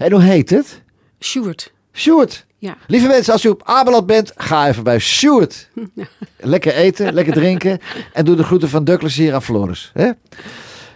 [0.04, 0.82] En hoe heet het?
[1.20, 1.72] Sjoerd.
[1.92, 2.46] Sjoerd.
[2.58, 2.76] Ja.
[2.86, 5.70] Lieve mensen, als u op Abeland bent, ga even bij Sjoerd.
[6.36, 7.78] Lekker eten, lekker drinken.
[8.12, 9.90] En doe de groeten van Douglas hier aan Floris.
[9.94, 10.10] Hè?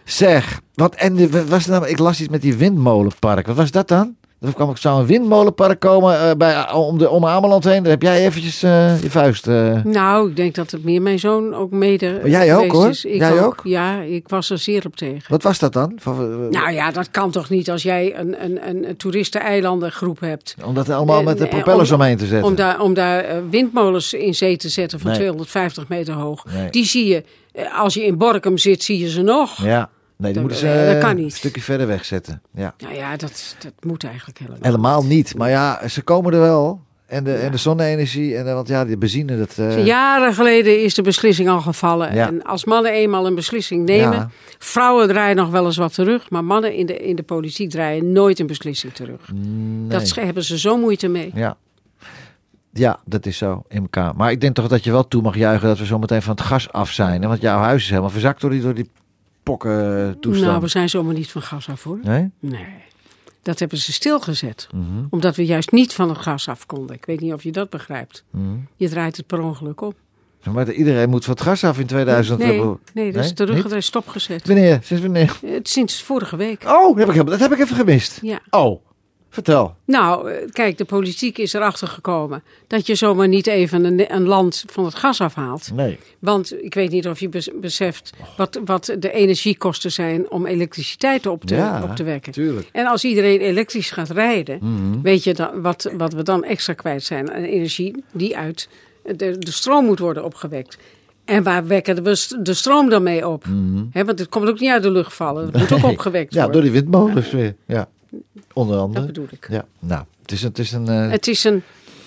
[0.05, 1.87] Zeg, wat, en was nou?
[1.89, 3.47] Ik las iets met die windmolenpark.
[3.47, 4.17] Wat was dat dan?
[4.41, 7.83] Er kwam, zou een windmolenpark komen eh, bij, om, de, om Ameland heen.
[7.83, 9.47] Daar heb jij eventjes eh, je vuist.
[9.47, 9.85] eh.
[9.85, 12.89] Nou, ik denk dat het meer mijn zoon ook mede Maar jij ook, hoor.
[12.89, 13.05] is.
[13.05, 13.61] Ik Jij ook?
[13.65, 15.23] Ja, ik was er zeer op tegen.
[15.29, 15.93] Wat was dat dan?
[15.97, 16.15] Van,
[16.53, 20.55] eh, Nou ja, dat kan toch niet als jij een, een, een, een toeristen-eilandengroep hebt.
[20.65, 22.49] om dat allemaal met de Eh, propellers om- omheen te zetten.
[22.49, 25.19] Om daar, om daar eh, windmolens in zee te zetten van Nee.
[25.19, 26.45] 250 meter hoog.
[26.55, 26.71] Nee.
[26.71, 29.63] Die zie je, eh, als je in Borkum zit, zie je ze nog.
[29.65, 29.89] Ja,
[30.21, 31.25] nee, die Dat- moeten ze eh, eh, kan niet.
[31.25, 32.43] een stukje verder wegzetten.
[32.55, 32.75] Ja.
[32.79, 34.59] Nou ja, dat, dat moet eigenlijk helemaal.
[34.63, 35.37] Helemaal niet.
[35.37, 36.81] Maar ja, ze komen er wel.
[37.07, 38.37] En de, en de zonne-energie.
[38.37, 39.59] En, de- want ja, die benzine, dat...
[39.59, 42.15] eh, Jaren geleden is de beslissing al gevallen.
[42.15, 42.27] Ja.
[42.27, 44.13] En als mannen eenmaal een beslissing nemen.
[44.17, 44.31] Ja.
[44.59, 46.31] Vrouwen draaien nog wel eens wat terug.
[46.31, 49.21] Maar mannen in de, in de politiek draaien nooit een beslissing terug.
[49.33, 49.89] nee.
[49.89, 51.31] Dat hebben ze zo moeite mee.
[51.35, 51.57] Ja.
[52.73, 54.17] Ja, dat is zo in elkaar.
[54.17, 56.35] Maar ik denk toch dat je wel toe mag juichen dat we zo meteen van
[56.35, 57.23] het gas af zijn.
[57.23, 57.29] Hè?
[57.29, 58.91] Want jouw huis is helemaal verzakt door die, door die
[59.51, 60.47] pokken eh, toestand.
[60.51, 61.99] Nou, we zijn zomaar niet van gas af hoor.
[62.03, 62.31] Nee?
[62.41, 62.67] Nee.
[63.43, 64.69] Dat hebben ze stilgezet.
[64.75, 65.05] Mhm.
[65.11, 66.97] Omdat we juist niet van het gas af konden.
[66.97, 68.25] Ik weet niet of je dat begrijpt.
[68.31, 68.45] Mhm.
[68.77, 69.95] Je draait het per ongeluk op.
[70.53, 72.39] Maar iedereen moet van het gas af in 2000.
[72.39, 72.49] Nee,
[72.95, 73.47] nee dat is Nee?
[73.47, 73.85] terug, Niet?
[73.85, 74.47] stopgezet.
[74.47, 74.79] Wanneer?
[74.83, 75.39] Sinds wanneer?
[75.45, 76.65] Eh, Sinds vorige week.
[76.67, 78.19] Oh, heb ik, helemaal- dat heb ik even gemist.
[78.23, 78.41] Ja.
[78.51, 78.81] Oh,
[79.31, 79.75] vertel.
[79.87, 84.27] Nou, eh, kijk, de politiek is erachter gekomen dat je zomaar niet even een, een
[84.27, 85.71] land van het gas afhaalt.
[85.75, 85.99] Nee.
[86.19, 91.27] Want ik weet niet of je bes- beseft wat, wat de energiekosten zijn om elektriciteit
[91.27, 92.33] op te, Ja, op te wekken.
[92.33, 92.69] tuurlijk.
[92.73, 95.01] En als iedereen elektrisch gaat rijden, Mhm.
[95.03, 98.69] weet je dan, wat, wat we dan extra kwijt zijn aan energie die uit
[99.17, 100.79] de, de stroom moet worden opgewekt.
[101.25, 103.45] En waar wekken we de stroom dan mee op?
[103.91, 105.45] Hè, want het komt ook niet uit de lucht vallen.
[105.45, 106.73] Het moet ook opgewekt Ja, door worden.
[106.73, 107.55] die windmolens weer.
[107.67, 107.89] Ja,
[108.53, 108.99] onder andere.
[108.99, 109.47] Dat bedoel ik.
[109.51, 110.43] Ja, nou, het is.
[110.43, 111.63] Het is een eh, Het is een,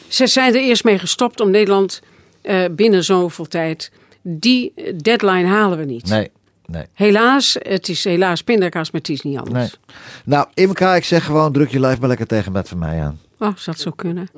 [0.07, 2.01] ze zijn er eerst mee gestopt om Nederland
[2.41, 3.91] eh, binnen zoveel tijd.
[4.21, 6.09] Die deadline halen we niet.
[6.09, 6.31] nee,
[6.65, 6.85] nee.
[6.93, 9.53] Helaas, het is helaas pindakaas, maar het is niet anders.
[9.53, 9.95] Nee.
[10.25, 13.19] Nou, Imka, ik zeg gewoon, druk je lijf maar lekker tegen met van mij aan.
[13.39, 14.29] Oh, zou dat zo kunnen?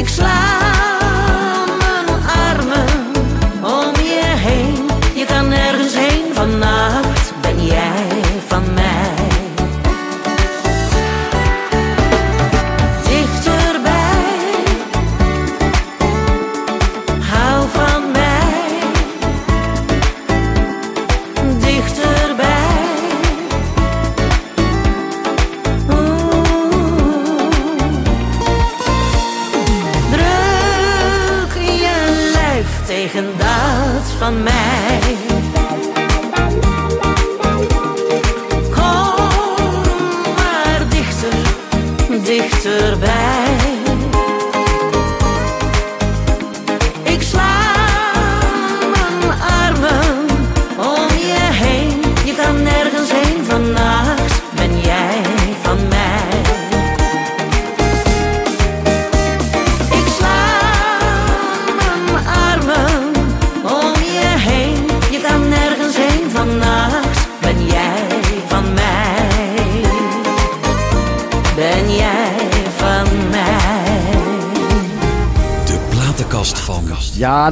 [0.00, 0.39] Ik sla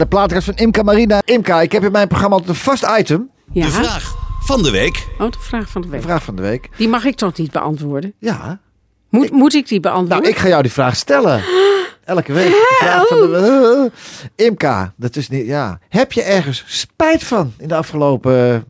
[0.08, 1.20] platenkast van Imka Marina.
[1.24, 3.30] Imka, ik heb in mijn programma altijd een vast item.
[3.52, 3.64] Ja.
[3.64, 5.06] De vraag van de week.
[5.18, 6.02] Oh, de vraag van de De week.
[6.02, 6.68] vraag van de week.
[6.76, 8.12] Die mag ik toch niet beantwoorden?
[8.18, 8.58] Ja.
[9.10, 10.18] Moet, moet ik die beantwoorden?
[10.18, 11.42] Nou, ik ga jou die vraag stellen.
[12.04, 12.50] Elke week.
[12.50, 13.90] De vraag van de...
[14.36, 15.46] Imka, dat is niet...
[15.46, 15.78] Ja.
[15.88, 18.64] Heb je ergens spijt van in de afgelopen...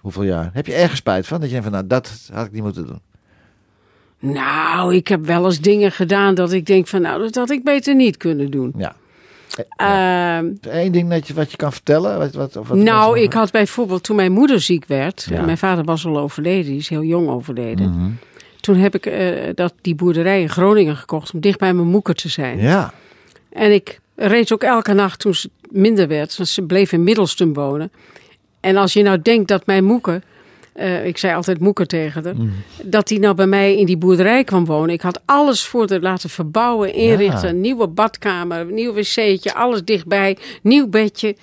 [0.00, 0.50] hoeveel jaar?
[0.52, 1.40] Heb je ergens spijt van?
[1.40, 3.00] Dat je denkt van, nou, dat had ik niet moeten doen.
[4.20, 7.64] Nou, ik heb wel eens dingen gedaan dat ik denk van, nou, dat had ik
[7.64, 8.72] beter niet kunnen doen.
[8.76, 8.94] Ja.
[9.76, 12.18] Ehm, Eén ding dat je, wat je kan vertellen?
[12.18, 15.36] Wat, wat, nou, ik had bijvoorbeeld toen mijn moeder ziek werd, Ja.
[15.36, 17.90] en mijn vader was al overleden, die is heel jong overleden.
[17.90, 18.10] Mhm.
[18.60, 22.14] Toen heb ik eh, dat, die boerderij in Groningen gekocht om dicht bij mijn moeder
[22.14, 22.58] te zijn.
[22.58, 22.92] Ja.
[23.52, 27.54] En ik reed ook elke nacht toen ze minder werd, want ze bleef in Middelstum
[27.54, 27.92] wonen.
[28.60, 30.22] En als je nou denkt dat mijn moeke,
[30.78, 32.48] eh, ik zei altijd moeke tegen haar, Mhm.
[32.82, 34.90] dat die nou bij mij in die boerderij kwam wonen.
[34.94, 37.60] Ik had alles voor haar laten verbouwen, inrichten, Ja.
[37.60, 41.36] nieuwe badkamer, nieuw wc'tje, alles dichtbij, nieuw bedje.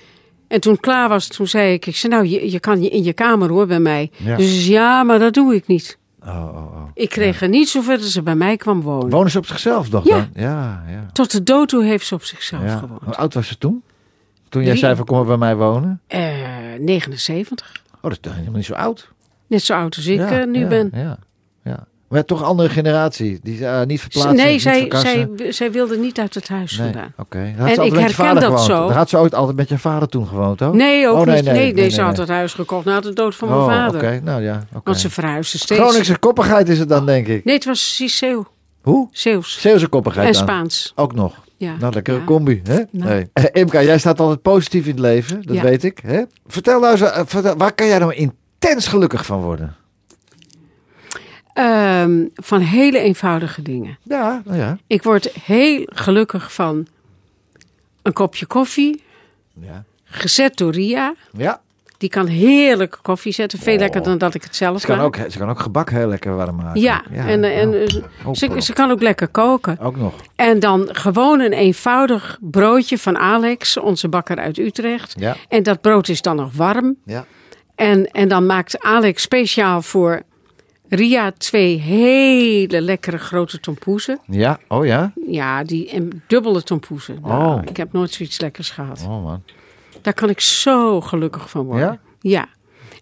[0.47, 3.03] En toen klaar was, toen zei ik, ik zei nou, je, je kan je in
[3.03, 4.11] je kamer hoor bij mij.
[4.17, 4.35] Ja.
[4.37, 5.97] Dus ja, maar dat doe ik niet.
[6.25, 6.83] Oh, oh, oh.
[6.93, 9.09] Ik kreeg er niet zover dat ze bij mij kwam wonen.
[9.09, 10.15] Wonen ze op zichzelf nog Ja.
[10.15, 10.27] dan?
[10.43, 11.05] Ja, ja.
[11.13, 13.01] Tot de dood toe heeft ze op zichzelf gewoond.
[13.03, 13.83] Hoe oud was ze toen?
[14.49, 14.83] Toen jij Drie.
[14.83, 16.01] zei van kom bij mij wonen?
[16.07, 16.21] Eh
[16.79, 17.71] 79.
[17.95, 19.11] Oh, dat is toch helemaal niet zo oud.
[19.47, 20.91] Net zo oud als ik ja, eh, nu ja, ben.
[20.93, 21.17] Ja,
[21.63, 21.85] ja.
[22.09, 23.39] Maar toch een andere generatie.
[23.43, 27.13] Die eh, niet verplaatsen, nee, zij, zij, zij wilde niet uit het huis Nee, vandaan.
[27.17, 27.53] oké.
[27.57, 28.59] En ik herken dat gewoond.
[28.61, 28.87] zo.
[28.87, 30.73] Dan had ze ooit altijd met je vader toen gewoond, ook?
[30.73, 31.75] Nee, ook Oh, nee, niet.
[31.75, 33.95] nee, ze had het huis gekocht na de dood van mijn Oh, vader.
[34.01, 34.19] oké.
[34.23, 34.63] Nou ja.
[34.83, 35.81] Want ze verhuisden steeds.
[35.81, 37.45] Groningse koppigheid is het dan, denk ik.
[37.45, 38.45] Nee, het was precies Zeeuw.
[38.81, 39.07] Hoe?
[39.11, 39.61] Zeeuws.
[39.61, 40.41] Zeeuwse koppigheid En dan.
[40.43, 40.91] Spaans.
[40.95, 41.43] Ook nog.
[41.57, 41.75] Ja.
[41.79, 42.23] Nou, lekkere Ja.
[42.23, 42.75] combi, hè?
[42.91, 43.09] Nou.
[43.09, 43.29] Nee.
[43.33, 45.41] Eh, Imka, jij staat altijd positief in het leven.
[45.41, 45.61] Dat Ja.
[45.61, 46.21] weet ik, hè?
[46.47, 48.13] Vertel nou eens, eh, vertel, waar kan jij nou
[48.59, 49.75] intens gelukkig van worden?
[51.53, 53.97] Ehm, van hele eenvoudige dingen.
[54.03, 54.77] Ja, nou ja.
[54.87, 56.87] Ik word heel gelukkig van
[58.01, 59.03] een kopje koffie,
[59.61, 59.83] Ja.
[60.03, 61.13] gezet door Ria.
[61.37, 61.63] ja.
[61.97, 63.59] Die kan heerlijke koffie zetten.
[63.59, 63.79] Veel Oh.
[63.79, 65.05] lekkerder dan dat ik het zelf Ze, kan maak.
[65.05, 66.81] ook, ze kan ook gebak heel lekker warm maken.
[66.81, 67.87] Ja, en, en nou, eh,
[68.33, 69.79] ze, Oh, ze kan ook lekker koken.
[69.79, 70.13] ook nog.
[70.35, 75.13] En dan gewoon een eenvoudig broodje van Alex, onze bakker uit Utrecht.
[75.17, 75.35] Ja.
[75.47, 76.95] En dat brood is dan nog warm.
[77.05, 77.25] Ja.
[77.75, 80.21] En, en dan maakt Alex speciaal voor
[80.89, 84.19] Ria twee hele lekkere grote tompoezen.
[84.27, 85.13] Ja, oh ja?
[85.27, 87.19] Ja, die en dubbele tompoezen.
[87.23, 87.61] Nou, Oh.
[87.69, 89.01] Ik heb nooit zoiets lekkers gehad.
[89.07, 89.43] Oh man.
[90.01, 91.85] Daar kan ik zo gelukkig van worden.
[91.85, 91.99] Ja?
[92.21, 92.47] Ja.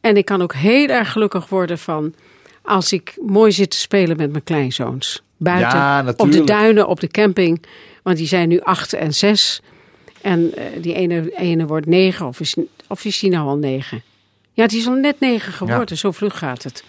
[0.02, 2.14] En ik kan ook heel erg gelukkig worden van
[2.62, 5.24] als ik mooi zit te spelen met mijn kleinzoons.
[5.38, 7.64] Buiten, Ja, op de duinen, op de camping.
[8.04, 9.62] Want die zijn nu acht en zes.
[10.22, 12.56] En eh, die ene, ene wordt negen, of is,
[12.88, 14.02] of is die nou al negen?
[14.54, 16.84] Ja, die is al net negen geworden, zo vlug gaat het.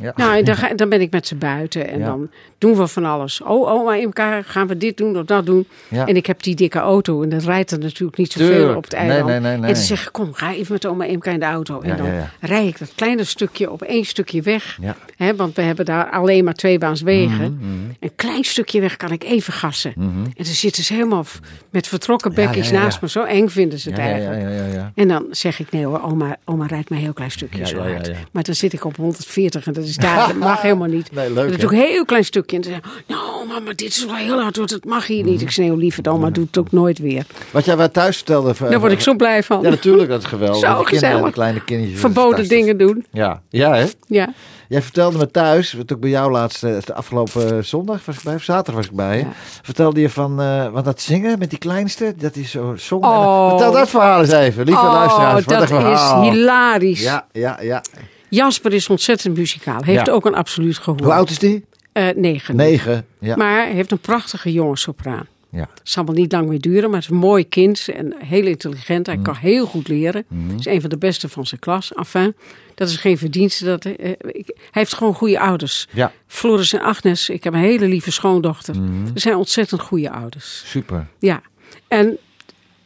[0.00, 0.12] Ja.
[0.16, 2.04] Nou, dan, ga, dan ben ik met ze buiten en Ja.
[2.04, 3.40] dan doen we van alles.
[3.42, 5.66] Oh, oma Imka, gaan we dit doen of dat doen?
[5.88, 6.06] Ja.
[6.06, 8.76] En ik heb die dikke auto en dat rijdt er natuurlijk niet zoveel Tuurlijk.
[8.76, 9.26] op het eiland.
[9.26, 9.66] nee, nee, nee.
[9.68, 11.80] En dan zeg ik, kom, ga even met oma Imka in de auto.
[11.80, 12.06] En dan
[12.40, 14.78] rijd ik dat kleine stukje op één stukje weg.
[15.16, 17.56] Hè, want we hebben daar alleen maar tweebaanswegen.
[17.60, 17.68] Mhm,
[18.00, 19.92] Een klein stukje weg kan ik even gassen.
[19.96, 21.24] En dan zitten ze helemaal
[21.70, 23.08] met vertrokken bekjes naast me.
[23.08, 24.82] Zo eng vinden ze het eigenlijk.
[24.94, 27.78] En dan zeg ik, nee hoor, oma, oma rijdt mij een heel klein stukje zo
[27.78, 28.10] hard.
[28.32, 31.12] Maar dan zit ik op 140 en dat is daar, dat mag helemaal niet.
[31.12, 32.56] Nee, leuk, dat doe ik een heel klein stukje.
[32.56, 35.30] En dan nou mama, dit is wel heel hard, dat mag hier Mhm.
[35.30, 35.40] niet.
[35.40, 37.24] Ik schreeuw liever, oma doet het ook nooit weer.
[37.50, 38.54] Wat jij wat thuis vertelde.
[38.54, 39.62] van- Daar word ik zo blij van.
[39.62, 40.58] Ja, natuurlijk, dat is geweldig.
[40.70, 41.32] Zo gezellig.
[41.32, 42.00] kleine kindertjes.
[42.00, 43.04] Verboden dingen doen.
[43.12, 43.84] Ja, ja hè?
[44.06, 44.32] Ja.
[44.68, 48.34] Jij vertelde me thuis, wat ook bij jou laatste, de afgelopen zondag was ik bij,
[48.34, 49.18] of zaterdag was ik bij.
[49.18, 49.26] Ja.
[49.62, 53.04] Vertelde je van, eh want dat zingen met die kleinste, dat is zo zong.
[53.04, 53.48] Oh.
[53.48, 55.44] Vertel dat verhaal eens even, lieve oh, luisteraars.
[55.44, 57.02] Wat dat is hilarisch.
[57.02, 57.82] Ja, ja, ja.
[58.30, 59.82] Jasper is ontzettend muzikaal.
[59.82, 60.12] Heeft Ja.
[60.12, 61.02] ook een absoluut gehoor.
[61.02, 61.64] Hoe oud is die?
[61.92, 62.56] Eh, negen.
[62.56, 63.06] Negen.
[63.20, 63.36] Ja.
[63.36, 65.26] Maar hij heeft een prachtige jonge sopraan.
[65.50, 65.68] ja.
[65.74, 68.46] Het zal wel niet lang meer duren, maar het is een mooi kind en heel
[68.46, 69.06] intelligent.
[69.06, 69.14] Mm.
[69.14, 70.24] Hij kan heel goed leren.
[70.28, 70.58] Mm-hmm.
[70.58, 71.92] is een van de beste van zijn klas.
[71.94, 72.34] Enfin,
[72.74, 73.64] dat is geen verdienste.
[73.64, 75.86] Dat, eh, ik- hij heeft gewoon goede ouders.
[75.92, 78.74] Ja, Floris en Agnes, ik heb een hele lieve schoondochter.
[78.76, 79.06] Mm-hmm.
[79.06, 80.62] Ze zijn ontzettend goede ouders.
[80.66, 81.06] super.
[81.18, 81.42] Ja,
[81.88, 82.18] en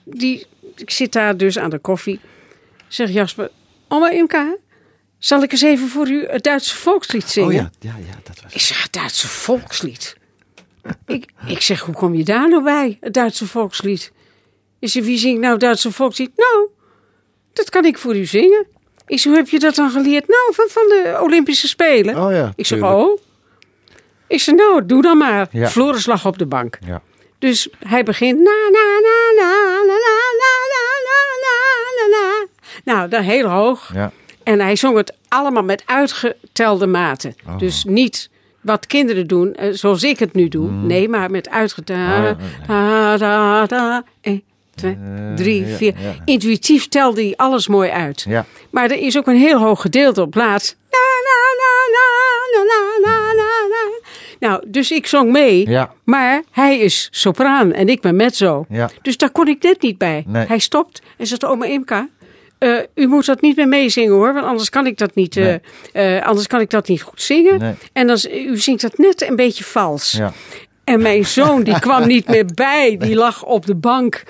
[0.04, 2.20] die ik zit daar dus aan de koffie.
[2.88, 3.50] Zeg Jasper,
[3.88, 4.56] oma Imka,
[5.24, 7.48] zal ik eens even voor u het Duitse volkslied zingen?
[7.48, 10.16] Oh ja, ja, ja dat was Ik zeg, het Duitse volkslied?
[11.06, 14.12] ik, ik zeg, hoe kom je daar nou bij, het Duitse volkslied?
[14.78, 16.30] Is er wie zingt nou het Duitse volkslied?
[16.36, 16.68] Nou,
[17.52, 18.66] dat kan ik voor u zingen.
[19.06, 20.28] Ik hoe heb je dat dan geleerd?
[20.28, 22.24] Nou, van, van de Olympische Spelen.
[22.24, 23.18] Oh ja, ik zeg, oh.
[24.26, 25.48] Ik zeg, nou, doe dan maar.
[25.50, 25.68] Ja.
[25.68, 26.78] Floris op de bank.
[26.86, 27.02] Ja.
[27.38, 28.38] Dus hij begint.
[28.38, 29.52] Na, na, na, na,
[29.86, 30.88] na na na
[31.44, 31.56] na
[31.96, 32.46] na na.
[32.84, 33.90] Nou, dan heel hoog.
[33.94, 34.12] Ja.
[34.44, 37.34] En hij zong het allemaal met uitgetelde maten.
[37.46, 37.58] Oh.
[37.58, 38.30] Dus niet
[38.60, 40.70] wat kinderen doen, eh, zoals ik het nu doe.
[40.70, 42.36] Nee, maar met uitgetelde.
[42.38, 42.74] Mm.
[42.74, 44.42] Ja, Da, da, da, 1,
[44.74, 44.96] 2,
[45.36, 45.94] 3, ja, 4.
[45.98, 46.14] ja.
[46.24, 48.24] Intuïtief telde hij alles mooi uit.
[48.28, 48.44] Ja.
[48.70, 50.76] Maar er is ook een heel hoog gedeelte op plaats.
[50.90, 53.92] La, la, la, la, la, la, la, la.
[54.40, 55.68] Nou, dus ik zong mee.
[55.68, 55.92] Ja.
[56.04, 58.66] Maar hij is sopraan en ik ben mezzo.
[58.68, 58.90] Ja.
[59.02, 60.24] Dus daar kon ik net niet bij.
[60.26, 60.46] Nee.
[60.46, 62.08] Hij stopt en zegt, oma Imka,
[62.58, 65.54] eh, u moet dat niet meer meezingen hoor, want anders kan ik dat niet, eh,
[65.92, 67.58] eh, anders kan ik dat niet goed zingen.
[67.58, 67.74] Nee.
[67.92, 70.12] En dan, u zingt dat net een beetje vals.
[70.12, 70.32] Ja.
[70.84, 74.22] En mijn zoon die kwam niet meer bij, die lag op de bank.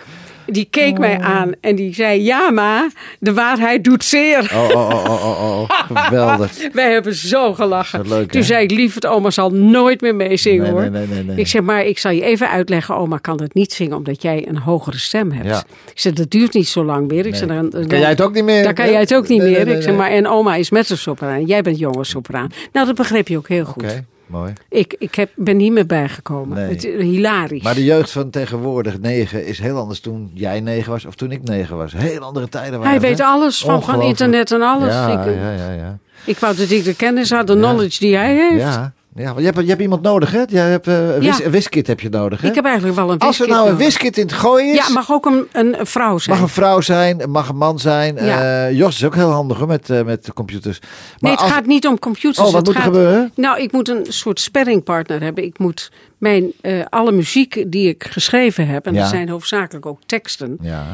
[0.47, 1.25] Die keek mij Oh.
[1.25, 4.51] aan en die zei, ja ma, de waarheid doet zeer.
[4.55, 5.71] Oh, oh, oh, oh, oh, oh.
[6.05, 6.53] Geweldig.
[6.73, 8.09] Wij hebben zo gelachen.
[8.09, 8.47] Leuk, Toen hè?
[8.47, 10.81] zei ik, lieverd, oma zal nooit meer meezingen Nee, hoor.
[10.81, 11.37] nee, nee, nee, nee.
[11.37, 14.49] Ik zeg, maar ik zal je even uitleggen, oma kan het niet zingen omdat jij
[14.49, 15.47] een hogere stem hebt.
[15.49, 15.59] Ja.
[15.93, 17.27] Ik zeg, dat duurt niet zo lang meer.
[17.27, 18.63] Ik zeg, dan, dan- Kan jij het ook niet meer?
[18.63, 19.57] Dan kan jij het ook niet Nee, meer.
[19.57, 21.45] nee, nee, ik zeg, maar en oma is met een sopraan.
[21.45, 22.49] Jij bent jonge sopraan.
[22.73, 23.83] Nou, dat begreep je ook heel goed.
[23.83, 24.53] Oké, mooi.
[24.69, 26.57] Ik, ik heb, ben niet meer bijgekomen.
[26.57, 26.69] Nee.
[26.69, 27.63] Het, hilarisch.
[27.63, 31.31] Maar de jeugd van tegenwoordig, negen, is heel anders toen jij negen was of toen
[31.31, 31.93] ik negen was.
[31.93, 33.25] Heel andere tijden waren Hij weet hè?
[33.25, 34.93] alles van, van internet en alles.
[34.93, 35.99] Ja, ik, ja, ja, ja.
[36.25, 38.63] ik wou dat ik de kennis had, de knowledge die hij heeft.
[38.63, 40.43] Ja, ja want je hebt, je hebt iemand nodig, hè?
[40.49, 41.45] Je hebt, eh, een wis, Ja.
[41.45, 42.49] een wiskit heb je nodig, hè?
[42.49, 44.87] Ik heb eigenlijk wel een Als er wiskit nou een wiskit in het gooien is,
[44.87, 46.37] Ja, mag ook een, een vrouw zijn.
[46.37, 48.15] mag een vrouw zijn, mag een man zijn.
[48.25, 48.67] Ja.
[48.67, 50.81] Eh, Jos is ook heel handig hoor, met, eh, met computers.
[50.81, 52.39] Maar nee, het als- gaat niet om computers.
[52.39, 53.33] Oh, wat het moet er gaat, gebeuren?
[53.35, 55.45] Nou, ik moet een soort sparringpartner hebben.
[55.45, 56.53] Ik moet mijn,
[56.89, 59.01] alle muziek die ik geschreven heb, en Ja.
[59.01, 60.59] dat zijn hoofdzakelijk ook teksten.
[60.61, 60.85] Ja,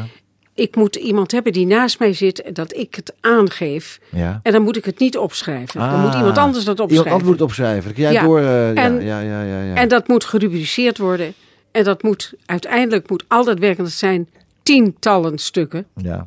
[0.61, 4.01] Ik moet iemand hebben die naast mij zit, en dat ik het aangeef.
[4.11, 4.41] ja.
[4.43, 5.81] En dan moet ik het niet opschrijven.
[5.81, 6.03] Dan Ah.
[6.05, 7.13] moet iemand anders dat Iemand opschrijven.
[7.13, 7.93] anders moet opschrijven.
[7.95, 8.23] Jij Ja.
[8.23, 8.39] door...
[8.41, 9.75] eh, En- ja, ja, ja, ja.
[9.75, 11.35] En dat moet gerubriceerd worden.
[11.71, 13.85] En dat moet uiteindelijk moet altijd werken.
[13.85, 14.29] Dat zijn
[14.63, 15.87] tientallen stukken.
[15.97, 16.27] ja.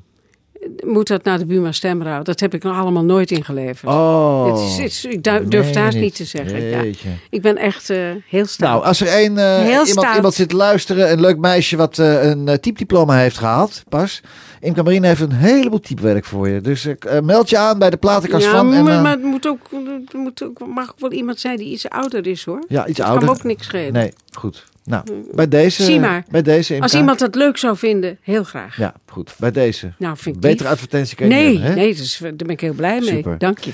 [0.85, 2.25] Moet dat naar de Buma Stemraad.
[2.25, 3.91] Dat heb ik nog allemaal nooit ingeleverd.
[3.93, 4.45] Oh.
[4.45, 6.61] Het is, het is- ik du- durf Meen het haast je niet te zeggen.
[6.69, 6.81] Ja.
[7.29, 7.97] Ik ben echt eh,
[8.27, 8.69] heel stout.
[8.71, 12.23] Nou, als er een, eh, iemand, iemand zit te luisteren, een leuk meisje wat eh,
[12.23, 14.21] een uh, typediploma heeft gehaald, pas.
[14.63, 16.61] Imka Marine heeft een heleboel typewerk voor je.
[16.61, 18.73] Dus eh, meld je aan bij de platenkast ja, van.
[18.73, 19.59] En, maar, eh, maar het moet ook,
[20.03, 22.63] het moet ook, mag ook wel iemand zijn die iets ouder is hoor.
[22.67, 23.27] ja, iets Dat ouder.
[23.27, 23.93] kan ook niks schelen.
[23.93, 24.65] Nee, goed.
[24.85, 25.83] Nou, bij deze.
[25.83, 26.25] Zie maar.
[26.29, 26.81] Bij deze.
[26.81, 28.77] Als iemand dat leuk zou vinden, heel graag.
[28.77, 29.35] Ja, goed.
[29.37, 29.91] Bij deze.
[29.97, 32.73] Nou, vind ik Betere advertentie kan je Nee, hebben, nee dus, daar ben ik heel
[32.73, 33.09] blij mee.
[33.09, 33.37] Super.
[33.37, 33.71] Dank je.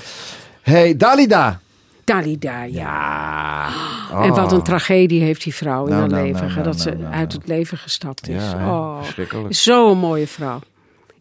[0.62, 1.60] Hey, Dalida.
[2.04, 3.68] Dalida, ja.
[4.10, 4.36] En Oh.
[4.36, 6.46] wat een tragedie heeft die vrouw in Nou, haar nou, leven.
[6.48, 8.42] nou, dat ze nou, nou, uit het leven gestapt is.
[8.42, 9.02] Ja, oh.
[9.48, 10.58] Zo'n mooie vrouw.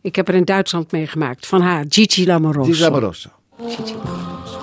[0.01, 1.47] Ik heb er in Duitsland meegemaakt.
[1.47, 2.71] Van haar, Gigi Lamoroso.
[2.71, 3.29] Gigi Lamoroso.
[3.67, 4.57] Gigi Lamoroso.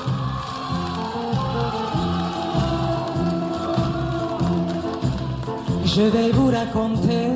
[5.84, 7.28] Je vais vous raconter,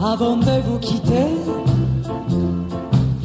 [0.00, 1.28] avant de vous quitter,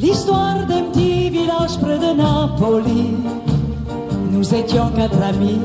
[0.00, 3.16] l'histoire d'un petit village près de Napoli.
[4.30, 5.60] Nous étions quatre amis,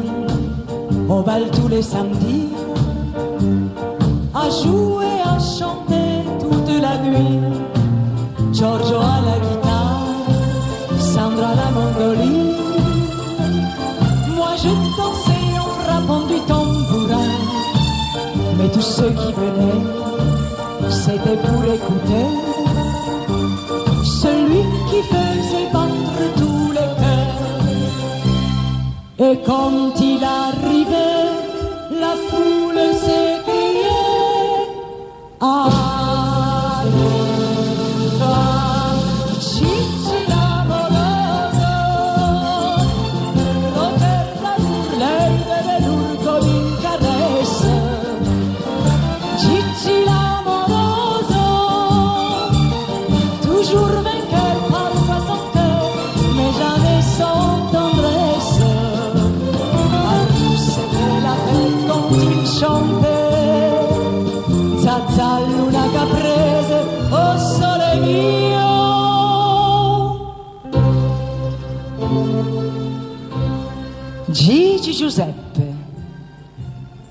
[1.07, 2.49] au bal tous les samedis,
[4.33, 7.74] à jouer, à chanter toute la nuit.
[8.55, 10.05] Giorgio à la guitare,
[10.97, 12.53] Sandra à la mandoline.
[14.33, 17.31] Moi je dansais en frappant du tambourin.
[18.57, 19.83] Mais tous ceux qui venaient,
[20.89, 22.27] c'était pour écouter
[24.21, 27.41] celui qui faisait battre tous les cœurs.
[29.27, 31.27] Et quand il arrivait,
[31.99, 34.65] la foule s'écriait
[35.41, 35.84] Arriva
[75.09, 75.61] Giuseppe.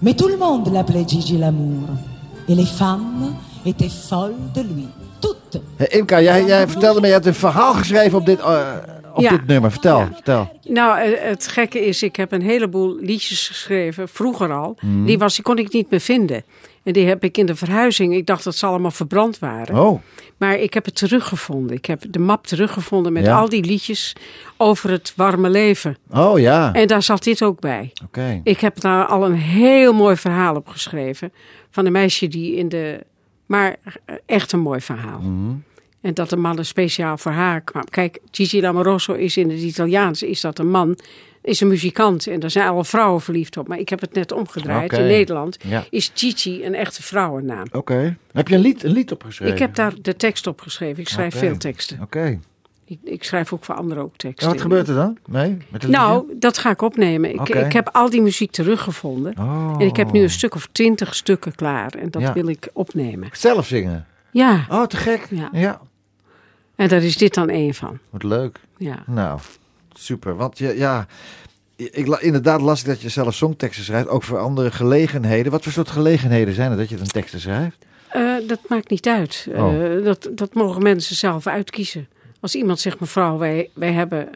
[0.02, 1.88] Mais tout le monde l'appelait Gigi l'amour.
[2.48, 3.34] Et les femmes
[3.64, 4.88] étaient folles de lui.
[5.20, 5.60] porte.
[5.76, 8.60] Hey, Imka, jij, jij vertelde me, je hebt een verhaal geschreven op dit, eh,
[9.14, 9.30] op Ja.
[9.30, 9.70] dit nummer.
[9.70, 10.10] Vertel, Ja.
[10.14, 10.48] vertel.
[10.68, 14.76] Nou, eh, het gekke is, ik heb een heleboel liedjes geschreven, vroeger al.
[14.80, 15.04] Mhm.
[15.04, 16.42] Die, was, die kon ik niet meer vinden.
[16.84, 19.78] En die heb ik in de verhuizing, ik dacht dat ze allemaal verbrand waren.
[19.80, 20.00] Oh,
[20.36, 21.76] Maar ik heb het teruggevonden.
[21.76, 23.38] Ik heb de map teruggevonden met Ja.
[23.38, 24.12] al die liedjes
[24.56, 25.96] over het warme leven.
[26.10, 26.72] oh ja.
[26.72, 27.92] En daar zat dit ook bij.
[28.04, 28.40] Oké.
[28.44, 31.32] Ik heb daar al een heel mooi verhaal op geschreven.
[31.70, 33.00] Van een meisje die in de.
[33.46, 33.76] Maar
[34.26, 35.18] echt een mooi verhaal.
[35.20, 35.54] Mhm.
[36.00, 37.84] En dat de mannen speciaal voor haar kwam.
[37.90, 40.98] Kijk, Gigi Lamoroso is in het Italiaans is dat een man,
[41.44, 42.26] is een muzikant.
[42.26, 43.68] En daar zijn alle vrouwen verliefd op.
[43.68, 44.92] Maar ik heb het net omgedraaid.
[44.92, 45.84] In Nederland Ja.
[45.90, 47.66] is Gigi een echte vrouwennaam.
[47.72, 48.16] Oké.
[48.32, 49.54] Heb je een lied, een lied opgeschreven?
[49.54, 51.00] Ik heb daar de tekst op geschreven.
[51.02, 51.98] Ik schrijf veel teksten.
[52.02, 52.38] Oké.
[52.86, 54.48] Ik, ik schrijf ook voor anderen ook En teksten.
[54.48, 55.18] wat gebeurt er dan?
[55.26, 55.56] Nee?
[55.68, 57.34] Met Nou, dat ga ik opnemen.
[57.34, 59.34] Ik, ik heb al die muziek teruggevonden.
[59.38, 59.74] Oh.
[59.78, 61.92] En ik heb nu een stuk of twintig stukken klaar.
[61.94, 62.32] En dat Ja.
[62.32, 63.28] wil ik opnemen.
[63.32, 64.06] Zelf zingen?
[64.30, 65.26] Ja, Oh, te gek.
[65.30, 65.48] Ja.
[65.52, 65.80] ja.
[66.76, 67.98] en daar is dit dan één van.
[68.10, 68.60] Wat leuk.
[68.76, 69.02] Ja.
[69.06, 69.40] Nou,
[69.98, 70.36] super.
[70.36, 71.06] Want je, ja,
[71.76, 75.52] ik, inderdaad las ik dat je zelf songteksten schrijft, ook voor andere gelegenheden.
[75.52, 77.84] Wat voor soort gelegenheden zijn er dat je dan teksten schrijft?
[78.08, 79.48] Eh, dat maakt niet uit.
[79.52, 80.04] Eh, Oh.
[80.04, 82.08] dat, dat mogen mensen zelf uitkiezen.
[82.40, 84.28] Als iemand zegt, mevrouw, wij, wij hebben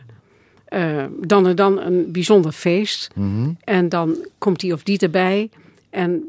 [0.65, 3.11] eh, dan en dan een bijzonder feest.
[3.15, 3.51] Mhm.
[3.65, 5.51] En dan komt die of die erbij.
[5.91, 6.25] En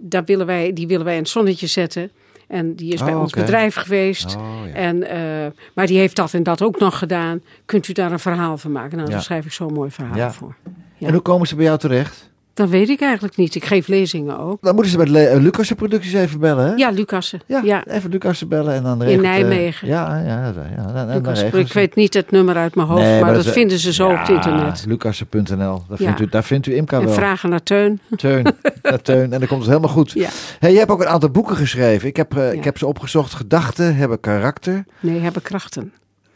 [0.00, 2.10] daar willen wij, die willen wij in het zonnetje zetten.
[2.52, 3.40] En die is bij Oh, ons oké.
[3.40, 4.36] bedrijf geweest.
[4.36, 4.72] Oh, ja.
[4.72, 7.40] En, eh, maar die heeft dat en dat ook nog gedaan.
[7.64, 8.96] Kunt u daar een verhaal van maken?
[8.96, 9.14] Nou, Ja.
[9.14, 10.54] daar schrijf ik zo'n mooi verhaal voor.
[10.98, 11.06] Ja.
[11.06, 12.30] En hoe komen ze bij jou terecht?
[12.54, 13.54] Dat weet ik eigenlijk niet.
[13.54, 14.58] Ik geef lezingen ook.
[14.62, 16.74] Dan moeten ze met Le- eh, Lucas' producties even bellen, hè?
[16.74, 17.40] Ja, Lucassen.
[17.46, 17.86] Ja, Ja.
[17.86, 19.88] even Lucas bellen en dan regelt, eh, Nijmegen.
[19.88, 20.52] ja, ja, ja.
[20.76, 23.52] ja dan, Ik weet niet het nummer uit mijn hoofd, Nee, maar, maar dat dat-
[23.52, 24.84] vinden ze zo op het internet.
[24.88, 27.12] Lucassen.nl, daar, vindt u, daar vindt u Imka En wel.
[27.14, 28.00] vragen naar Teun.
[28.16, 28.46] Teun,
[28.82, 29.32] ja, Teun.
[29.32, 30.10] En dan komt het helemaal goed.
[30.12, 30.28] Ja.
[30.58, 32.08] Hey, je hebt ook een aantal boeken geschreven.
[32.08, 33.34] Ik heb, eh, ik heb ze opgezocht.
[33.34, 34.84] Gedachten hebben karakter.
[35.00, 35.92] Nee, hebben krachten.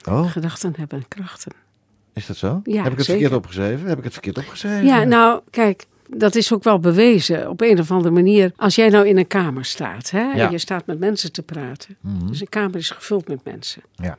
[0.08, 1.52] Oh, Gedachten hebben krachten.
[2.14, 2.60] is dat zo?
[2.64, 3.20] Ja, heb ik het zeker.
[3.20, 3.88] verkeerd opgeschreven?
[3.88, 4.84] Heb ik het verkeerd opgeschreven?
[4.84, 8.52] Ja, nou, kijk, dat is ook wel bewezen op een of andere manier.
[8.56, 10.46] Als jij nou in een kamer staat hè, Ja.
[10.46, 11.96] en je staat met mensen te praten.
[12.00, 12.26] Mhm.
[12.26, 13.82] Dus een kamer is gevuld met mensen.
[13.94, 14.18] Ja.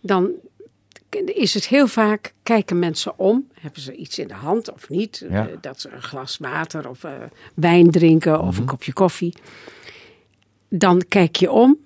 [0.00, 0.30] Dan
[1.24, 3.48] is het heel vaak, kijken mensen om.
[3.60, 5.24] Hebben ze iets in de hand of niet?
[5.30, 5.48] Ja.
[5.48, 7.12] Eh, Dat ze een glas water of eh,
[7.54, 8.60] wijn drinken of Mhm.
[8.60, 9.34] een kopje koffie.
[10.68, 11.78] Dan kijk je om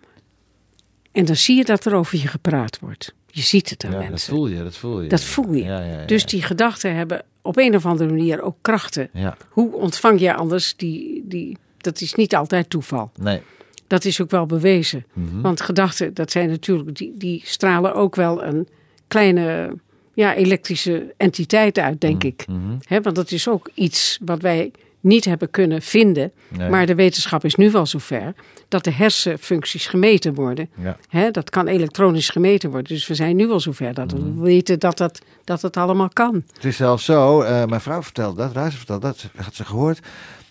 [1.13, 3.15] en dan zie je dat er over je gepraat wordt.
[3.27, 4.35] Je ziet het aan Ja, dat mensen.
[4.35, 5.09] voel je, dat voel je.
[5.09, 5.63] Dat voel je.
[5.65, 6.05] Ja.
[6.07, 9.09] Dus die gedachten hebben op een of andere manier ook krachten.
[9.13, 11.57] Ja, Hoe ontvang je anders die, die...
[11.77, 13.11] Dat is niet altijd toeval.
[13.21, 13.41] nee.
[13.89, 15.07] Dat is ook wel bewezen.
[15.13, 15.41] Mhm.
[15.41, 16.97] Want gedachten, dat zijn natuurlijk...
[16.97, 18.69] Die, die stralen ook wel een
[19.09, 19.77] kleine
[20.15, 22.47] ja, elektrische entiteit uit, denk ik.
[22.47, 22.77] Mhm.
[22.87, 24.71] Hè, want dat is ook iets wat wij
[25.07, 26.33] niet hebben kunnen vinden.
[26.49, 26.69] Nee.
[26.69, 28.35] Maar de wetenschap is nu wel zover
[28.69, 30.69] dat de hersenfuncties gemeten worden.
[31.11, 31.31] Ja.
[31.31, 32.95] Dat kan elektronisch gemeten worden.
[32.95, 34.41] Dus we zijn nu al zover dat we Mhm.
[34.41, 36.43] weten dat, dat, dat het allemaal kan.
[36.55, 40.01] Het is zelfs zo, eh, mijn vrouw vertelde dat, Ruijs vertelde dat, had ze gehoord.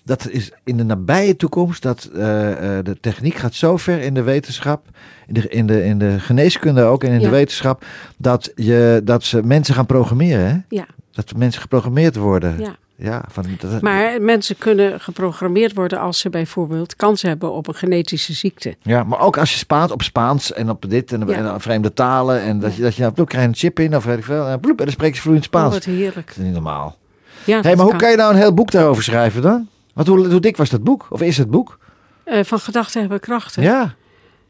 [0.03, 4.13] Dat is in de nabije toekomst, dat eh, eh, de techniek gaat zo ver in
[4.13, 4.85] de wetenschap,
[5.27, 7.25] in de, in de, in de geneeskunde ook en in Ja.
[7.25, 7.85] de wetenschap,
[8.17, 10.45] dat, je, dat ze mensen gaan programmeren.
[10.47, 10.57] Hè?
[10.75, 12.59] Ja, Dat mensen geprogrammeerd worden.
[12.59, 12.75] ja.
[12.97, 17.73] Ja, van, dat, Maar mensen kunnen geprogrammeerd worden als ze bijvoorbeeld kans hebben op een
[17.75, 18.75] genetische ziekte.
[18.81, 21.33] ja, maar ook als je Spaans op Spaans en op dit en, Ja.
[21.33, 23.95] en op vreemde talen en dat je, dat je nou, ploep, krijg een chip in
[23.95, 25.73] of weet ik veel, en, ploep, en dan spreek je vloeiend Oh, Spaans.
[25.73, 26.27] wat heerlijk.
[26.27, 26.97] dat is niet normaal.
[27.43, 27.97] Ja, dat maar hoe kan.
[27.99, 29.67] kan je nou een heel boek daarover schrijven dan?
[29.93, 31.07] Want hoe, hoe dik was dat boek?
[31.09, 31.77] Of is het boek?
[32.23, 33.63] Eh, van gedachten hebben krachten.
[33.63, 33.93] Ja.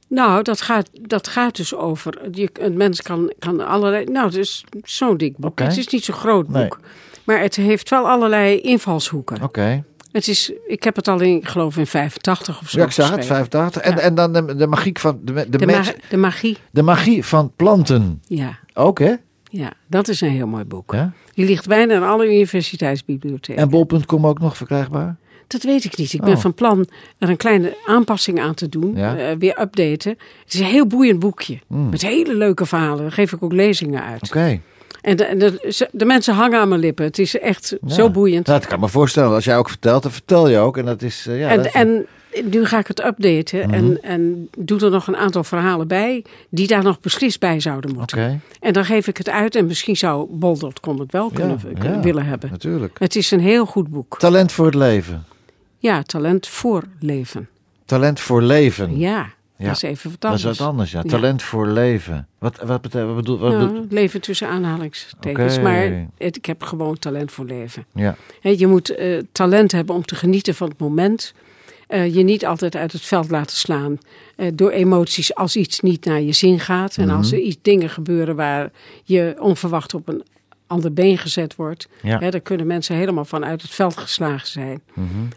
[0.07, 2.19] Nou, dat gaat, dat gaat dus over.
[2.31, 4.05] Je, een mens kan, kan allerlei.
[4.05, 5.59] Nou, het is zo'n dik boek.
[5.59, 6.67] Het is niet zo'n groot Nee.
[7.25, 9.41] Maar het heeft wel allerlei invalshoeken.
[9.43, 9.83] Oké.
[10.11, 12.79] Het is, ik heb het al in, ik geloof in 85 of zo.
[12.79, 13.45] Ja, ik zag het, geschreven.
[13.49, 13.81] 85.
[13.81, 13.99] En, Ja.
[13.99, 16.57] en dan de, de magie van de, de, De, mens, ma- de magie.
[16.71, 18.21] de magie van planten.
[18.27, 19.13] Ja, Ook, hè?
[19.43, 20.91] ja, dat is een heel mooi boek.
[20.93, 21.11] Ja.
[21.33, 23.61] Die ligt bijna in alle universiteitsbibliotheken.
[23.61, 25.15] En bol.com ook nog verkrijgbaar?
[25.47, 26.13] Dat weet ik niet.
[26.13, 26.39] Ik ben Oh.
[26.39, 28.95] van plan er een kleine aanpassing aan te doen.
[28.95, 29.17] Ja.
[29.17, 30.11] eh, weer updaten.
[30.43, 31.59] Het is een heel boeiend boekje.
[31.67, 31.89] Mm.
[31.89, 32.97] Met hele leuke verhalen.
[33.01, 34.21] Daar geef ik ook lezingen uit.
[34.23, 34.61] Oké.
[35.05, 37.05] En de, de, de mensen hangen aan mijn lippen.
[37.05, 37.93] Het is echt Ja.
[37.93, 38.45] zo boeiend.
[38.47, 39.33] Nou, dat kan ik me voorstellen.
[39.33, 40.77] Als jij ook vertelt, dan vertel je ook.
[40.77, 41.25] En dat is...
[41.27, 42.05] eh, ja, en, dat is- en
[42.43, 43.59] nu ga ik het updaten.
[43.67, 43.73] Mhm.
[43.73, 46.23] En, en doe er nog een aantal verhalen bij.
[46.49, 48.17] Die daar nog beslist bij zouden moeten.
[48.17, 49.55] Oké, En dan geef ik het uit.
[49.55, 52.03] En misschien zou bol.com het wel kunnen, Ja, kunnen ja.
[52.03, 52.49] willen hebben.
[52.51, 52.95] natuurlijk.
[52.99, 54.19] Het is een heel goed boek.
[54.19, 55.25] Talent voor het leven.
[55.77, 57.49] Ja, talent voor leven.
[57.85, 58.97] Talent voor leven.
[58.97, 59.27] Ja,
[59.57, 59.65] Ja.
[59.65, 60.51] dat is even wat Dat anders.
[60.51, 60.99] is wat anders, ja.
[61.03, 61.09] Ja.
[61.09, 62.27] Talent voor leven.
[62.39, 63.07] Wat, wat betekent...
[63.07, 65.59] Wat bedoel, wat Nou, leven tussen aanhalingstekens.
[65.59, 67.85] Maar het, ik heb gewoon talent voor leven.
[67.93, 68.15] ja.
[68.41, 71.33] Je moet eh, talent hebben om te genieten van het moment.
[71.87, 73.97] eh, je niet altijd uit het veld laten slaan
[74.35, 76.97] eh, door emoties als iets niet naar je zin gaat.
[76.97, 78.71] En als er iets dingen gebeuren waar
[79.03, 80.23] je onverwacht op een
[80.67, 81.87] ander been gezet wordt.
[82.01, 82.17] Ja.
[82.29, 84.81] Daar kunnen mensen helemaal van uit het veld geslagen zijn.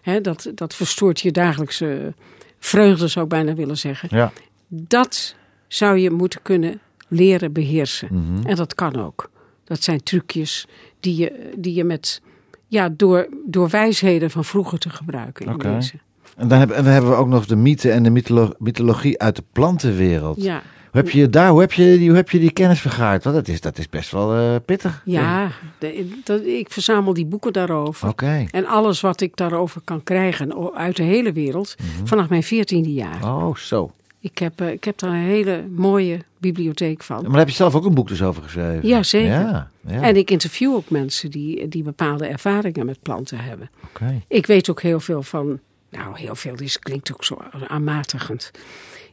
[0.03, 2.15] Hè, dat, dat verstoort je dagelijkse
[2.59, 4.09] vreugde, zou ik bijna willen zeggen.
[4.13, 4.33] Ja.
[4.69, 5.35] Dat
[5.69, 8.09] zou je moeten kunnen leren beheersen.
[8.11, 8.47] Mhm.
[8.47, 9.31] En dat kan ook.
[9.65, 10.67] Dat zijn trucjes
[11.01, 12.23] die je, die je met,
[12.67, 15.75] ja, door, door wijsheden van vroeger te gebruiken in Oké.
[15.75, 15.95] deze.
[16.37, 19.19] En dan, hebben, en dan hebben we ook nog de mythe en de mytholo- mythologie
[19.19, 20.43] uit de plantenwereld.
[20.43, 23.25] Ja, Hoe heb je daar, hoe heb je, die, hoe heb je die kennis vergaard?
[23.25, 25.03] Want dat is, dat is best wel eh, pittig.
[25.05, 28.09] ja de- dat, ik verzamel die boeken daarover.
[28.09, 28.47] Oké.
[28.51, 31.75] En alles wat ik daarover kan krijgen uit de hele wereld,
[32.05, 33.25] vanaf mijn veertiende jaar.
[33.25, 33.91] Oh, zo.
[34.21, 37.17] Ik, heb, eh, ik heb daar een hele mooie bibliotheek van.
[37.23, 38.89] Maar daar heb je zelf ook een boek dus over geschreven?
[38.89, 39.29] Ja, zeker.
[39.31, 40.03] Ja, ja.
[40.03, 43.71] En ik interview ook mensen die, die bepaalde ervaringen met planten hebben.
[43.85, 44.23] Oké.
[44.29, 45.59] Ik weet ook heel veel van,
[45.91, 48.51] nou heel veel, dit klinkt ook zo aanmatigend.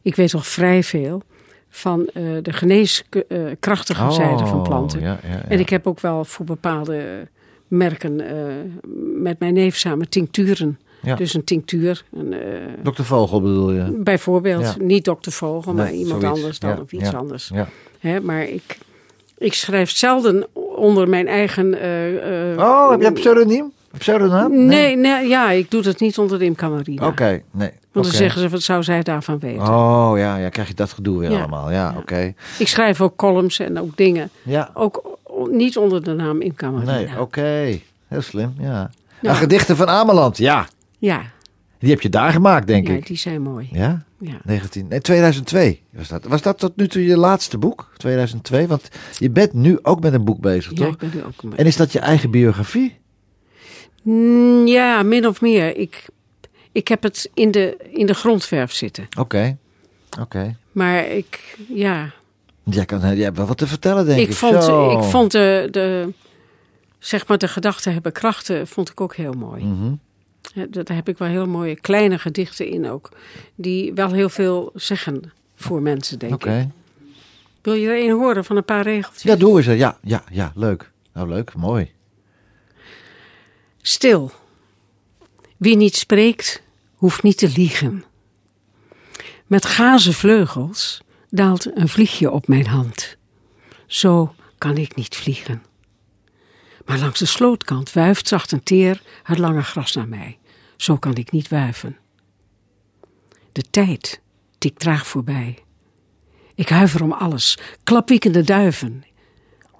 [0.02, 1.22] Ik weet toch vrij veel
[1.76, 5.00] van eh, de geneeskrachtige zijde van planten.
[5.00, 5.44] Oh, Ja, ja, ja.
[5.48, 7.28] En ik heb ook wel voor bepaalde
[7.68, 8.36] merken eh,
[9.16, 10.80] met mijn neef samen tincturen.
[11.18, 13.02] Dus een tinctuur, een, eh, Dr.
[13.04, 14.02] Vogel bedoel je?
[14.04, 16.40] bijvoorbeeld, niet dokter Vogel, maar iemand zoiets.
[16.40, 17.52] anders dan of iets anders.
[18.00, 18.78] Hè, maar ik,
[19.38, 21.80] ik schrijf zelden onder mijn eigen...
[21.80, 23.72] eh, eh, Oh, heb je een pseudoniem?
[23.98, 24.66] Pseudonaam?
[24.66, 27.08] Nee, nee, ja, ik doe dat niet onder de Imcamarina.
[27.08, 27.72] Oké, nee.
[27.92, 29.68] Want dan zeggen ze, wat zou zij daarvan weten?
[29.68, 31.38] Oh, ja, ja, krijg je dat gedoe weer Ja.
[31.38, 31.72] allemaal.
[31.72, 32.34] Ja, oké.
[32.60, 34.30] Ik schrijf ook columns en ook dingen.
[34.44, 35.18] Ja, Ook
[35.52, 36.92] niet onder de naam Imcamarina.
[36.94, 37.80] nee, oké.
[38.08, 38.90] Heel slim, ja.
[39.22, 40.68] Nou, gedichten van Ameland, ja.
[41.00, 41.22] Ja,
[41.80, 43.08] Die heb je daar gemaakt, denk ja, ik.
[43.08, 43.70] die zijn mooi.
[43.72, 44.04] Ja?
[44.20, 44.34] Ja.
[44.44, 46.26] 19, nee, 2002 was dat.
[46.26, 47.92] Was dat tot nu toe je laatste boek?
[47.98, 48.68] 2002?
[48.68, 50.94] Want je bent nu ook met een boek bezig, Ja, toch?
[50.94, 52.98] ik ben nu ook een- En is dat je eigen biografie?
[54.06, 55.78] Mm, Ja, min of meer.
[55.78, 56.06] Ik,
[56.72, 59.08] ik heb het in de, in de grondverf zitten.
[59.20, 59.58] Oké.
[60.20, 60.56] Oké.
[60.72, 62.12] Maar ik, ja,
[62.64, 64.28] Jij, kan, jij hebt wel wat te vertellen, denk ik.
[64.30, 64.98] ik vond, Zo.
[65.00, 66.14] ik vond de, de,
[67.00, 69.66] zeg maar, de gedachten hebben krachten, vond ik ook heel mooi.
[70.54, 73.10] Hè, Daar heb ik wel heel mooie kleine gedichten in ook.
[73.56, 76.60] Die wel heel veel zeggen voor mensen, denk Oké.
[76.60, 76.68] ik.
[77.62, 79.24] Wil je er een horen van een paar regeltjes?
[79.24, 79.66] Ja, doe eens.
[79.80, 80.92] Ja, ja, ja, leuk.
[81.14, 81.56] Nou, leuk.
[81.56, 81.92] Mooi.
[83.88, 84.32] Stil.
[85.58, 86.64] Wie niet spreekt,
[86.96, 88.06] hoeft niet te liegen.
[89.46, 93.18] Met gazen vleugels daalt een vliegje op mijn hand.
[93.88, 95.64] Zo kan ik niet vliegen.
[96.86, 100.38] Maar langs de slootkant wuift zacht en teer het lange gras naar mij.
[100.78, 101.98] Zo kan ik niet wuiven.
[103.52, 104.22] De tijd
[104.58, 105.64] tikt traag voorbij.
[106.56, 109.04] Ik huiver om alles, klapwiekende duiven.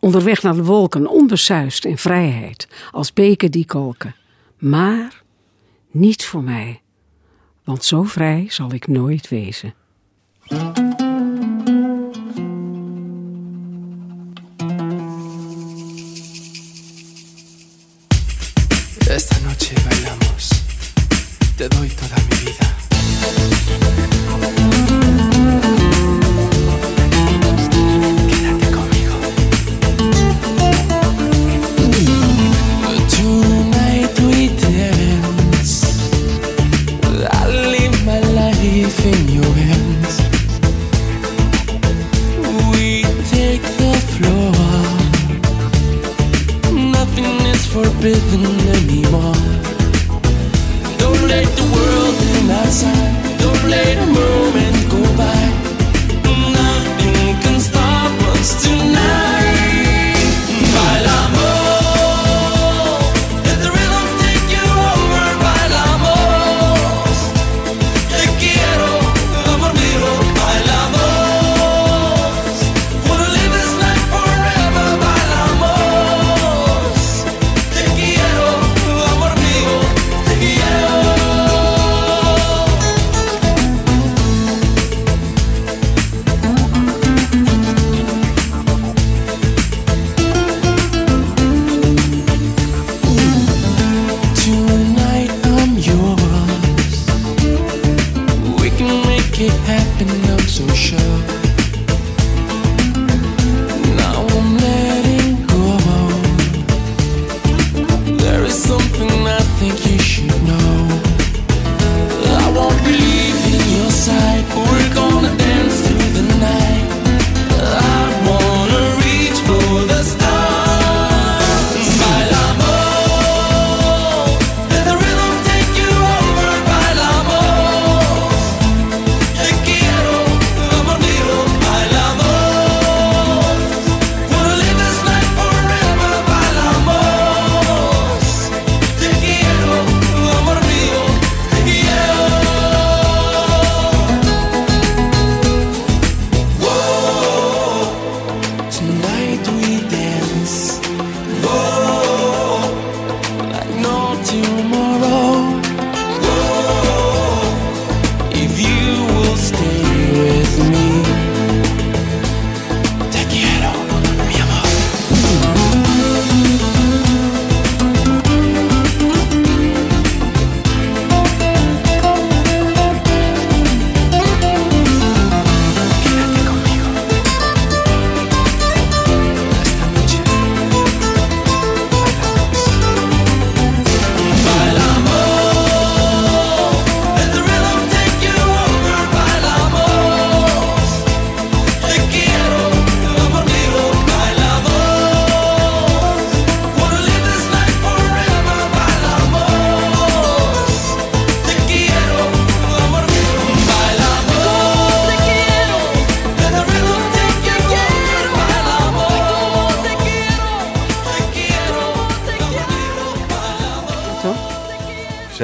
[0.06, 4.16] Onderweg naar de wolken, onbesuist in vrijheid, als beken die kolken.
[4.58, 5.24] Maar
[5.92, 6.82] niet voor mij,
[7.64, 9.74] want zo vrij zal ik nooit wezen.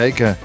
[0.02, 0.38] Zeker.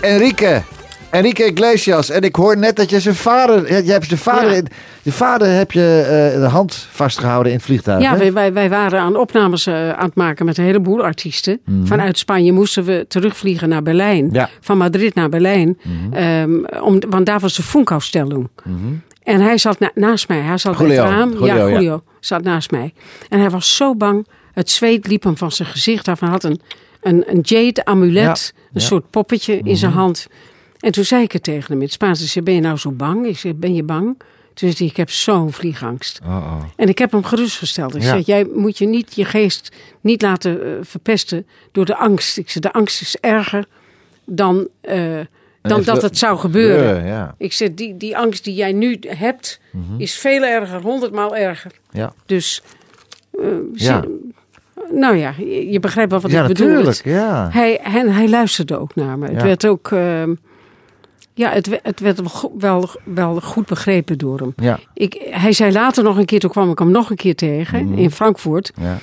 [0.00, 0.62] Enrique.
[1.10, 2.10] Enrique Iglesias.
[2.10, 3.84] En ik hoor net dat je zijn vader...
[3.84, 4.50] Je hebt zijn vader...
[4.50, 4.54] Ja.
[4.56, 4.66] in-
[5.02, 6.00] Je vader heb je
[6.34, 8.02] eh, de hand vastgehouden in het vliegtuig.
[8.02, 11.60] Ja, wij, wij, wij waren aan opnames eh, aan het maken met een heleboel artiesten.
[11.84, 14.24] Vanuit Spanje moesten we terugvliegen naar Berlijn.
[14.26, 14.34] Mhm.
[14.34, 14.42] Ja.
[14.42, 14.50] Mhm.
[14.60, 15.78] Van Madrid naar Berlijn.
[16.12, 16.50] Ehm,
[16.82, 18.48] om, want daar was de Funkausstellung.
[19.22, 20.40] En hij zat na- naast mij.
[20.40, 21.30] Hij zat bij het raam.
[21.32, 21.68] Julio, ja, ja.
[21.68, 22.94] Julio zat naast mij.
[23.28, 24.26] En hij was zo bang.
[24.52, 26.20] Het zweet liep hem van zijn gezicht af.
[26.20, 26.60] Hij had een,
[27.06, 28.24] een, een jade amulet.
[28.24, 28.68] Ja, Een.
[28.72, 28.84] Mhm.
[28.84, 30.26] soort poppetje in zijn hand.
[30.80, 32.22] En toen zei ik het tegen hem in het Spaans.
[32.22, 33.26] Ik zei, ben je nou zo bang?
[33.26, 34.18] Ik zei, ben je bang?
[34.54, 36.20] Toen zei hij, ik heb zo'n vliegangst.
[36.24, 36.62] Oh, oh.
[36.76, 37.94] En ik heb hem gerustgesteld.
[37.94, 38.08] Ik Ja.
[38.08, 42.38] zeg, jij moet je niet je geest niet laten eh, verpesten door de angst.
[42.38, 43.66] Ik zeg, de angst is erger
[44.24, 44.96] dan, eh,
[45.62, 47.06] dan heeft dat het zou gebeuren.
[47.06, 47.34] Ja.
[47.38, 49.60] Ik zeg, die, die angst die jij nu hebt,
[49.98, 51.72] is veel erger, honderdmaal erger.
[51.90, 51.98] Mhm.
[51.98, 52.12] Ja.
[52.26, 52.62] Dus,
[53.30, 54.04] eh, Ja.
[54.92, 56.66] Nou ja, je, je begrijpt wel wat ja, ik bedoel.
[56.68, 57.00] natuurlijk.
[57.04, 57.48] Ja.
[57.52, 59.26] hij, en hij luisterde ook naar me.
[59.26, 59.42] Het Ja.
[59.42, 60.34] werd ook, ehm,
[61.34, 62.20] ja, het, het werd
[62.58, 64.52] wel, wel, goed begrepen door hem.
[64.56, 64.78] Ja.
[64.94, 67.84] Ik, hij zei later nog een keer, toen kwam ik hem nog een keer tegen
[67.84, 67.98] Mhm.
[67.98, 68.72] in Frankfurt.
[68.80, 68.98] Ja.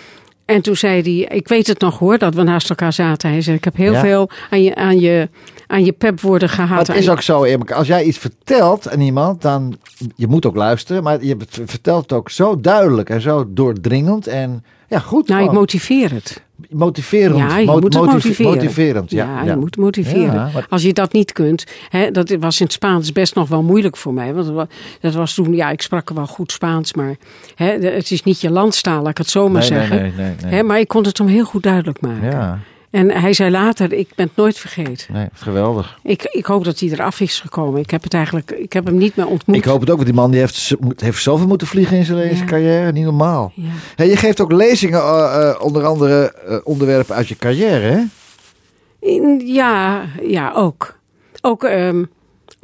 [0.45, 3.29] En toen zei hij, ik weet het nog hoor, dat we naast elkaar zaten.
[3.29, 3.99] Hij zei, ik heb heel Ja.
[3.99, 5.29] veel aan je, aan je,
[5.67, 6.89] aan je pepwoorden gehad.
[6.89, 7.45] Aan is ook zo.
[7.73, 9.77] Als jij iets vertelt aan iemand, dan...
[10.15, 14.27] Je moet ook luisteren, maar je vertelt het ook zo duidelijk en zo doordringend.
[14.27, 15.27] En ja, goed.
[15.27, 16.43] Nou, ik motiveer het.
[16.69, 17.37] Motiverend.
[17.37, 18.51] Ja, je Mo- moet motive- motiveren.
[18.53, 19.43] Motiverend, ja.
[19.43, 20.33] Ja, je moet motiveren.
[20.33, 23.63] Maar- Als je dat niet kunt, hè, dat was in het Spaans best nog wel
[23.63, 24.33] moeilijk voor mij.
[24.33, 24.67] Want
[24.99, 27.15] dat was toen, ja, ik sprak wel goed Spaans, maar
[27.55, 30.01] hè, het is niet je landstaal, laat ik het zo maar Nee, zeggen.
[30.01, 30.53] nee, nee, nee.
[30.53, 32.31] Hè, maar ik kon het hem heel goed duidelijk maken.
[32.31, 32.59] Ja,
[32.93, 35.13] En hij zei later, ik ben het nooit vergeten.
[35.13, 35.97] nee, geweldig.
[36.03, 37.81] Ik, ik hoop dat hij eraf is gekomen.
[37.81, 39.55] Ik heb het eigenlijk, ik heb hem niet meer ontmoet.
[39.55, 42.17] Ik hoop het ook, want die man die heeft, heeft zoveel moeten vliegen in zijn,
[42.17, 42.45] in zijn Ja.
[42.45, 42.91] carrière.
[42.91, 43.51] Niet normaal.
[43.55, 43.69] Ja.
[43.95, 48.01] Hey, je geeft ook lezingen, eh, eh, onder andere eh, onderwerpen uit je carrière, hè?
[48.99, 50.99] In- ja, ja, ook.
[51.41, 52.03] Ook ehm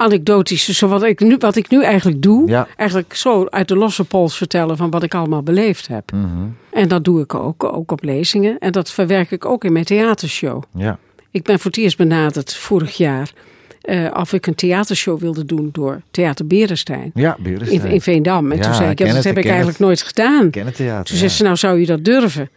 [0.00, 0.68] anekdotisch.
[0.68, 2.48] Zo wat, ik nu, wat ik nu eigenlijk doe.
[2.48, 2.66] Ja.
[2.76, 6.12] Eigenlijk zo uit de losse pols vertellen van wat ik allemaal beleefd heb.
[6.12, 6.26] Mhm.
[6.72, 8.58] En dat doe ik ook, ook op lezingen.
[8.58, 10.62] En dat verwerk ik ook in mijn theatershow.
[10.76, 10.98] Ja.
[11.30, 13.32] Ik ben voor het eerst benaderd vorig jaar.
[13.80, 17.10] eh, of ik een theatershow wilde doen door Theater Berenstein.
[17.14, 17.92] Ja, In, Berenstein.
[17.92, 18.50] in Veendam.
[18.50, 19.86] En Ja, toen zei ik, het, dat heb ik eigenlijk het.
[19.86, 20.50] nooit gedaan.
[20.50, 21.04] Ken het theater.
[21.04, 22.48] Toen zei ze, nou zou je dat durven?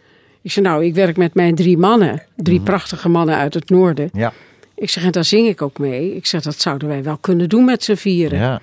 [0.42, 2.22] Ik zei, nou, ik werk met mijn drie mannen.
[2.36, 4.08] Drie prachtige mannen uit het noorden.
[4.12, 4.32] Ja,
[4.76, 6.16] Ik zeg, en daar zing ik ook mee.
[6.16, 8.38] Ik zeg, dat zouden wij wel kunnen doen met z'n vieren.
[8.38, 8.60] ja.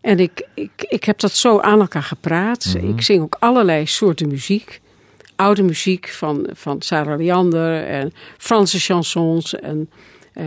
[0.00, 2.74] En ik, ik, ik heb dat zo aan elkaar gepraat.
[2.76, 2.88] Mhm.
[2.88, 4.80] Ik zing ook allerlei soorten muziek.
[5.36, 9.90] Oude muziek van, van Sarah Leander en Franse chansons en
[10.32, 10.44] eh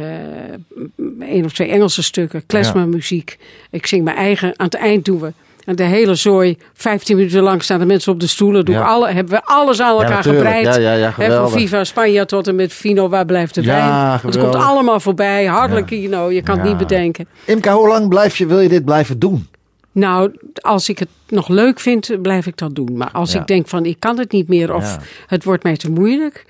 [1.20, 3.38] één of twee Engelse stukken, klezmermuziek.
[3.72, 5.34] Ik zing mijn eigen, aan het eind doen we
[5.68, 8.66] en de hele zooi, 15 minuten lang staan de mensen op de stoelen.
[8.66, 8.82] Doen Ja.
[8.82, 10.46] we alle, hebben we alles aan elkaar natuurlijk.
[10.46, 10.66] gebreid.
[10.76, 11.50] Ja, ja, ja, van.
[11.52, 14.20] Viva Spanje tot en met Fino, waar blijft de Ja, wijn?
[14.22, 15.46] Het komt allemaal voorbij.
[15.46, 16.70] Hartelijk, you know, je kan het Ja.
[16.70, 17.28] niet bedenken.
[17.46, 19.48] Imka, hoe lang blijf je, wil je dit blijven doen?
[19.92, 22.98] Nou, als ik het nog leuk vind, blijf ik dat doen.
[22.98, 23.40] Maar als Ja.
[23.40, 24.96] ik denk van ik kan het niet meer of Ja.
[24.96, 25.06] Mhm.
[25.28, 26.46] het wordt mij te moeilijk,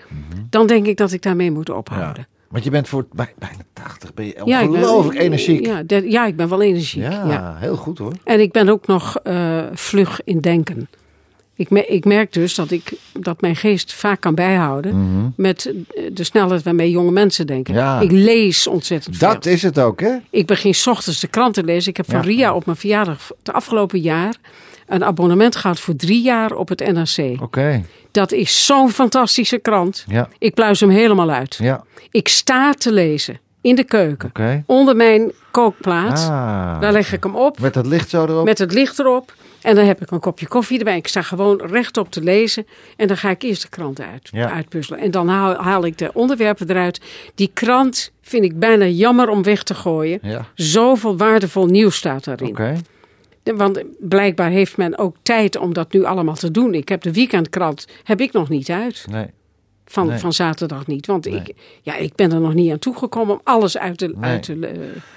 [0.49, 2.27] dan denk ik dat ik daarmee moet ophouden.
[2.49, 5.65] Want je bent voor bij- bijna 80, ben je Ja, ik ben- ongelooflijk energiek.
[5.65, 7.01] Ja, de- ja, ik ben wel energiek.
[7.03, 7.55] Ja, Ja.
[7.59, 8.13] heel goed hoor.
[8.23, 10.89] En ik ben ook nog eh, vlug in denken.
[11.55, 16.03] Ik, me- ik merk dus dat, ik, dat mijn geest vaak kan bijhouden met eh,
[16.13, 17.73] de snelheid waarmee jonge mensen denken.
[17.73, 17.83] Mhm.
[17.83, 17.99] Ja.
[17.99, 19.27] Ik lees ontzettend veel.
[19.27, 20.15] Dat is het ook, hè?
[20.29, 21.89] Ik begin 's ochtends de krant te lezen.
[21.89, 22.21] Ik heb van.
[22.21, 24.35] Ria op mijn verjaardag het afgelopen jaar
[24.87, 27.41] een abonnement gehad voor drie jaar op het NRC.
[27.41, 30.05] Oké, Dat is zo'n fantastische krant.
[30.07, 31.55] ja, Ik pluis hem helemaal uit.
[31.61, 34.29] ja, Ik sta te lezen in de keuken.
[34.29, 34.63] oké.
[34.65, 36.19] Onder mijn kookplaat.
[36.29, 37.59] Ah, Daar leg ik hem op.
[37.59, 38.45] met dat licht zo erop.
[38.45, 39.33] Met het licht erop.
[39.61, 40.97] En dan heb ik een kopje koffie erbij.
[40.97, 42.67] Ik sta gewoon rechtop te lezen.
[42.97, 44.51] En dan ga ik eerst de krant uit, Ja.
[44.51, 44.99] uitpuzzelen.
[44.99, 47.01] En dan haal, haal ik de onderwerpen eruit.
[47.35, 50.19] Die krant vind ik bijna jammer om weg te gooien.
[50.21, 52.47] Ja, Zoveel waardevol nieuws staat daarin.
[52.47, 52.75] oké.
[53.55, 56.73] Want blijkbaar heeft men ook tijd om dat nu allemaal te doen.
[56.73, 59.05] Ik heb de weekendkrant heb ik nog niet uit.
[59.11, 59.25] Nee,
[59.85, 60.17] Van, Nee.
[60.17, 61.05] van zaterdag niet.
[61.05, 61.35] Want Nee.
[61.35, 64.55] ik, ja, ik ben er nog niet aan toegekomen om alles uit te, uit te
[64.55, 64.71] le-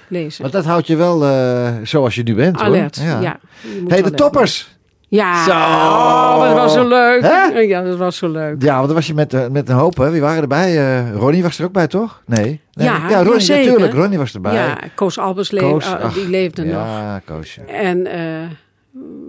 [0.09, 0.43] lezen.
[0.43, 2.65] maar dat houdt je wel eh, zoals je nu bent, hoor.
[2.65, 3.21] Alert, ja.
[3.21, 3.41] Ja.
[3.81, 4.79] Moet hey, de toppers!
[5.11, 5.51] Ja, Zo.
[5.51, 7.23] oh, dat was zo leuk.
[7.23, 7.59] Hè?
[7.59, 8.63] Ja, dat was zo leuk.
[8.63, 10.11] Ja, want dan was je met, eh, met een hoop, hè?
[10.11, 10.79] Wie waren erbij?
[10.79, 12.23] Eh, Ronnie was er ook bij, toch?
[12.27, 12.61] Nee.
[12.73, 12.87] nee.
[12.87, 13.65] Ja, ja Ronnie, zeker.
[13.67, 13.95] natuurlijk.
[13.95, 14.55] Ronnie was erbij.
[14.55, 16.75] Ja, Koos Albers leef- Koos, ach, die leefde nog.
[16.75, 17.61] Ja, Koosje.
[17.63, 18.21] En, eh,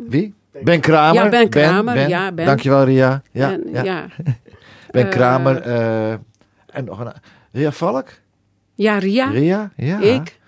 [0.07, 0.34] Wie?
[0.63, 1.23] Ben Kramer.
[1.23, 2.45] Ja, Ben Kramer, ja, Ben.
[2.45, 3.21] Dankjewel, Ria.
[3.32, 3.84] Ja, en, ja.
[3.84, 4.05] ja.
[4.91, 5.61] Ben eh, Kramer.
[5.61, 6.11] eh,
[6.71, 7.11] en nog een...
[7.51, 8.07] Ria Valk?
[8.75, 9.71] Ja, Ria, Ria?
[9.75, 9.99] Ja.
[9.99, 10.39] ik.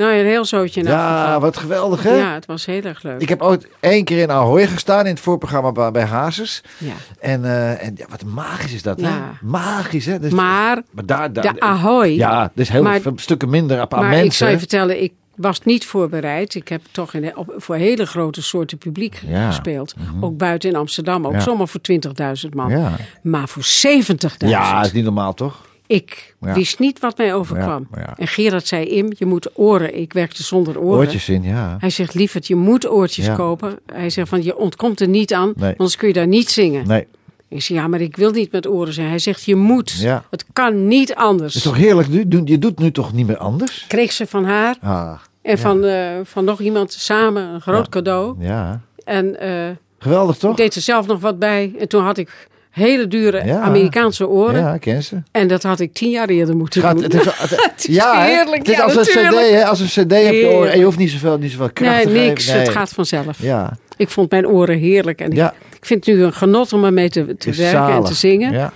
[0.00, 1.40] Nou, een heel zootje Ja, geval.
[1.40, 2.14] wat geweldig hè?
[2.14, 3.20] Ja, het was heel erg leuk.
[3.20, 6.62] Ik heb ooit één keer in Ahoy gestaan in het voorprogramma bij, bij Hazes.
[6.78, 6.92] Ja.
[7.20, 9.08] En, eh, en ja, wat magisch is dat, hè?
[9.08, 9.32] Ja.
[9.42, 10.18] Magisch, hè?
[10.18, 12.08] Dus, Maar maar daar, daar, de Ahoy.
[12.08, 14.24] Ja, dus heel Maar- veel stukken minder aan maar mensen.
[14.24, 16.54] ik zou je vertellen, ik was niet voorbereid.
[16.54, 19.46] Ik heb toch in, op, voor hele grote soorten publiek Ja.
[19.46, 19.94] gespeeld.
[20.20, 21.26] Ook buiten in Amsterdam.
[21.26, 21.40] Ook Ja.
[21.40, 22.70] zomaar voor 20.000 man.
[22.70, 22.90] Ja.
[23.22, 24.50] Maar voor 70.000.
[24.50, 25.68] ja, is niet normaal, toch?
[25.90, 26.52] Ik Ja.
[26.54, 27.88] wist niet wat mij overkwam.
[27.94, 28.14] Ja, ja.
[28.16, 29.96] En Gerard zei, Im, je moet oren.
[29.98, 30.98] Ik werkte zonder oren.
[30.98, 31.76] Oortjes in, ja.
[31.80, 33.78] Hij zegt, lieverd, je moet oortjes kopen.
[33.92, 35.70] Hij zegt, van, je ontkomt er niet aan, Nee.
[35.76, 36.86] anders kun je daar niet zingen.
[36.86, 37.06] Nee,
[37.48, 39.08] Ik zeg, ja, maar ik wil niet met oren zijn.
[39.08, 39.92] Hij zegt, je moet.
[40.30, 41.54] Het kan niet anders.
[41.56, 42.08] is toch heerlijk?
[42.44, 43.84] Je doet nu toch niet meer anders?
[43.88, 45.12] Kreeg ze van haar Ah,
[45.42, 48.34] en van, eh, van nog iemand samen een groot cadeau.
[48.38, 48.80] ja.
[49.04, 50.50] En eh, Geweldig, toch?
[50.50, 51.72] ik deed er zelf nog wat bij.
[51.78, 53.60] En toen had ik hele dure Ja.
[53.60, 54.60] Amerikaanse oren.
[54.60, 55.16] Ja, ken ze.
[55.30, 57.02] En dat had ik tien jaar eerder moeten Gaat, doen.
[57.02, 59.64] het is, het, is ja, heerlijk, Het is ja, als een cd, hè?
[59.64, 60.54] Als een cd op je Heerlijk.
[60.54, 60.72] oren.
[60.72, 62.26] En je hoeft niet zoveel, niet zoveel kracht nee, te geven.
[62.26, 62.52] niks.
[62.52, 63.42] Het gaat vanzelf.
[63.42, 65.20] Ja, Ik vond mijn oren heerlijk.
[65.20, 65.50] En Ja.
[65.70, 67.24] ik, ik vind het nu een genot om ermee te,
[67.56, 68.52] werken en te zingen.
[68.52, 68.72] Ja.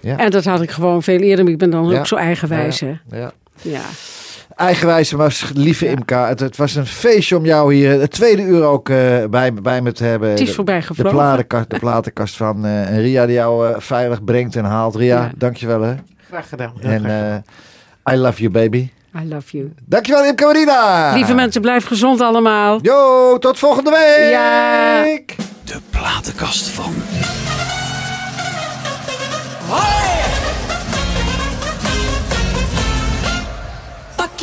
[0.00, 0.16] Ja.
[0.18, 1.44] En dat had ik gewoon veel eerder.
[1.44, 2.78] Maar ik ben dan ook zo eigenwijs.
[3.10, 3.32] Ja.
[3.62, 3.80] Ja.
[4.60, 5.90] Eigenwijze, maar lieve Ja.
[5.90, 8.96] Imka, het, het was een feestje om jou hier het tweede uur ook eh,
[9.30, 10.30] bij, bij me te hebben.
[10.30, 11.12] Het is De- voorbij De gevlogen.
[11.18, 14.94] platenkast, de platenkast van eh, Ria die jou eh, veilig brengt en haalt.
[14.94, 15.30] Ria, Ja.
[15.36, 15.94] dankjewel hè.
[16.28, 16.72] Graag gedaan.
[16.80, 17.04] En
[18.04, 18.88] eh, I love you baby.
[19.24, 19.72] I love you.
[19.86, 21.12] Dankjewel Imka Marina.
[21.14, 22.78] Lieve mensen, blijf gezond allemaal.
[22.82, 24.30] Yo, tot volgende week.
[24.30, 25.02] Ja.
[25.64, 26.92] De platenkast van.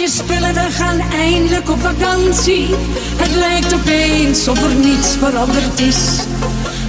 [0.07, 2.67] Je we gaan eindelijk op vakantie.
[3.15, 5.97] Het lijkt opeens of er niets veranderd is.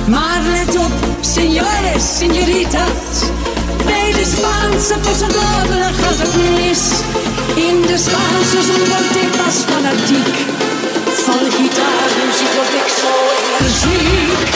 [0.08, 3.14] Maar let op, senores, senoritas.
[3.84, 6.82] Bij de Spaanse pasadobele gaat het mis.
[7.54, 10.36] In de Spaanse zon word ik pas fanatiek.
[11.24, 13.14] Van gitaarmuziek word ik zo
[13.58, 14.48] energiek.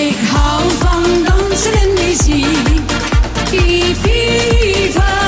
[0.00, 2.90] Ik hou van dansen en muziek.
[4.02, 5.27] Viva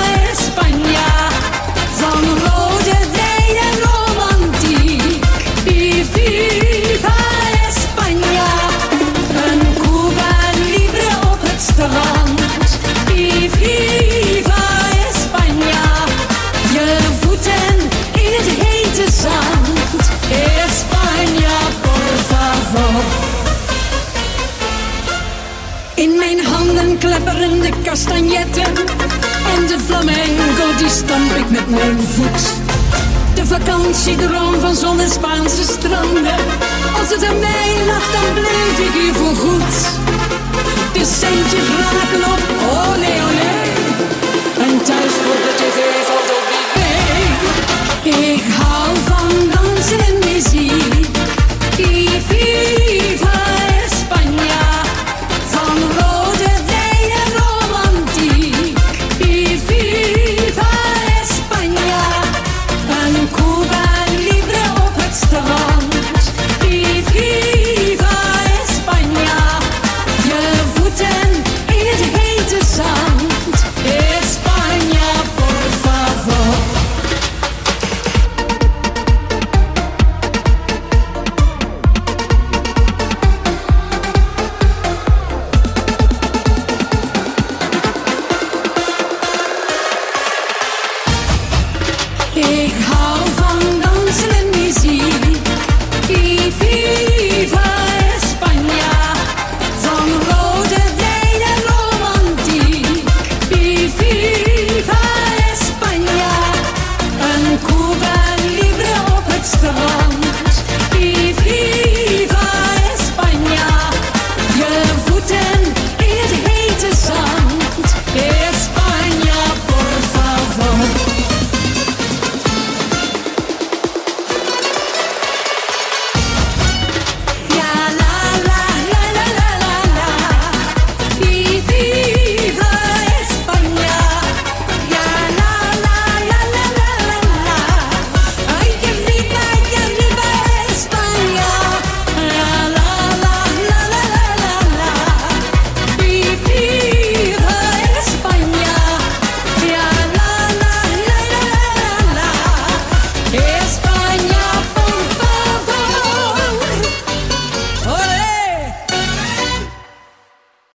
[26.01, 28.65] In mijn handen klepperen de kastanjetten.
[29.55, 32.43] En de flamenco, die stamp ik met mijn voet.
[33.35, 36.39] De vakantiedroom van zon en Spaanse stranden.
[36.99, 39.75] Als het aan mij lag, dan bleef ik hier voor goed.
[40.93, 43.55] De centjes raken op, olé olé.
[44.67, 45.79] En thuis voor de tv
[46.09, 46.47] valt op.
[48.05, 50.89] Ik hou van dansen en muziek.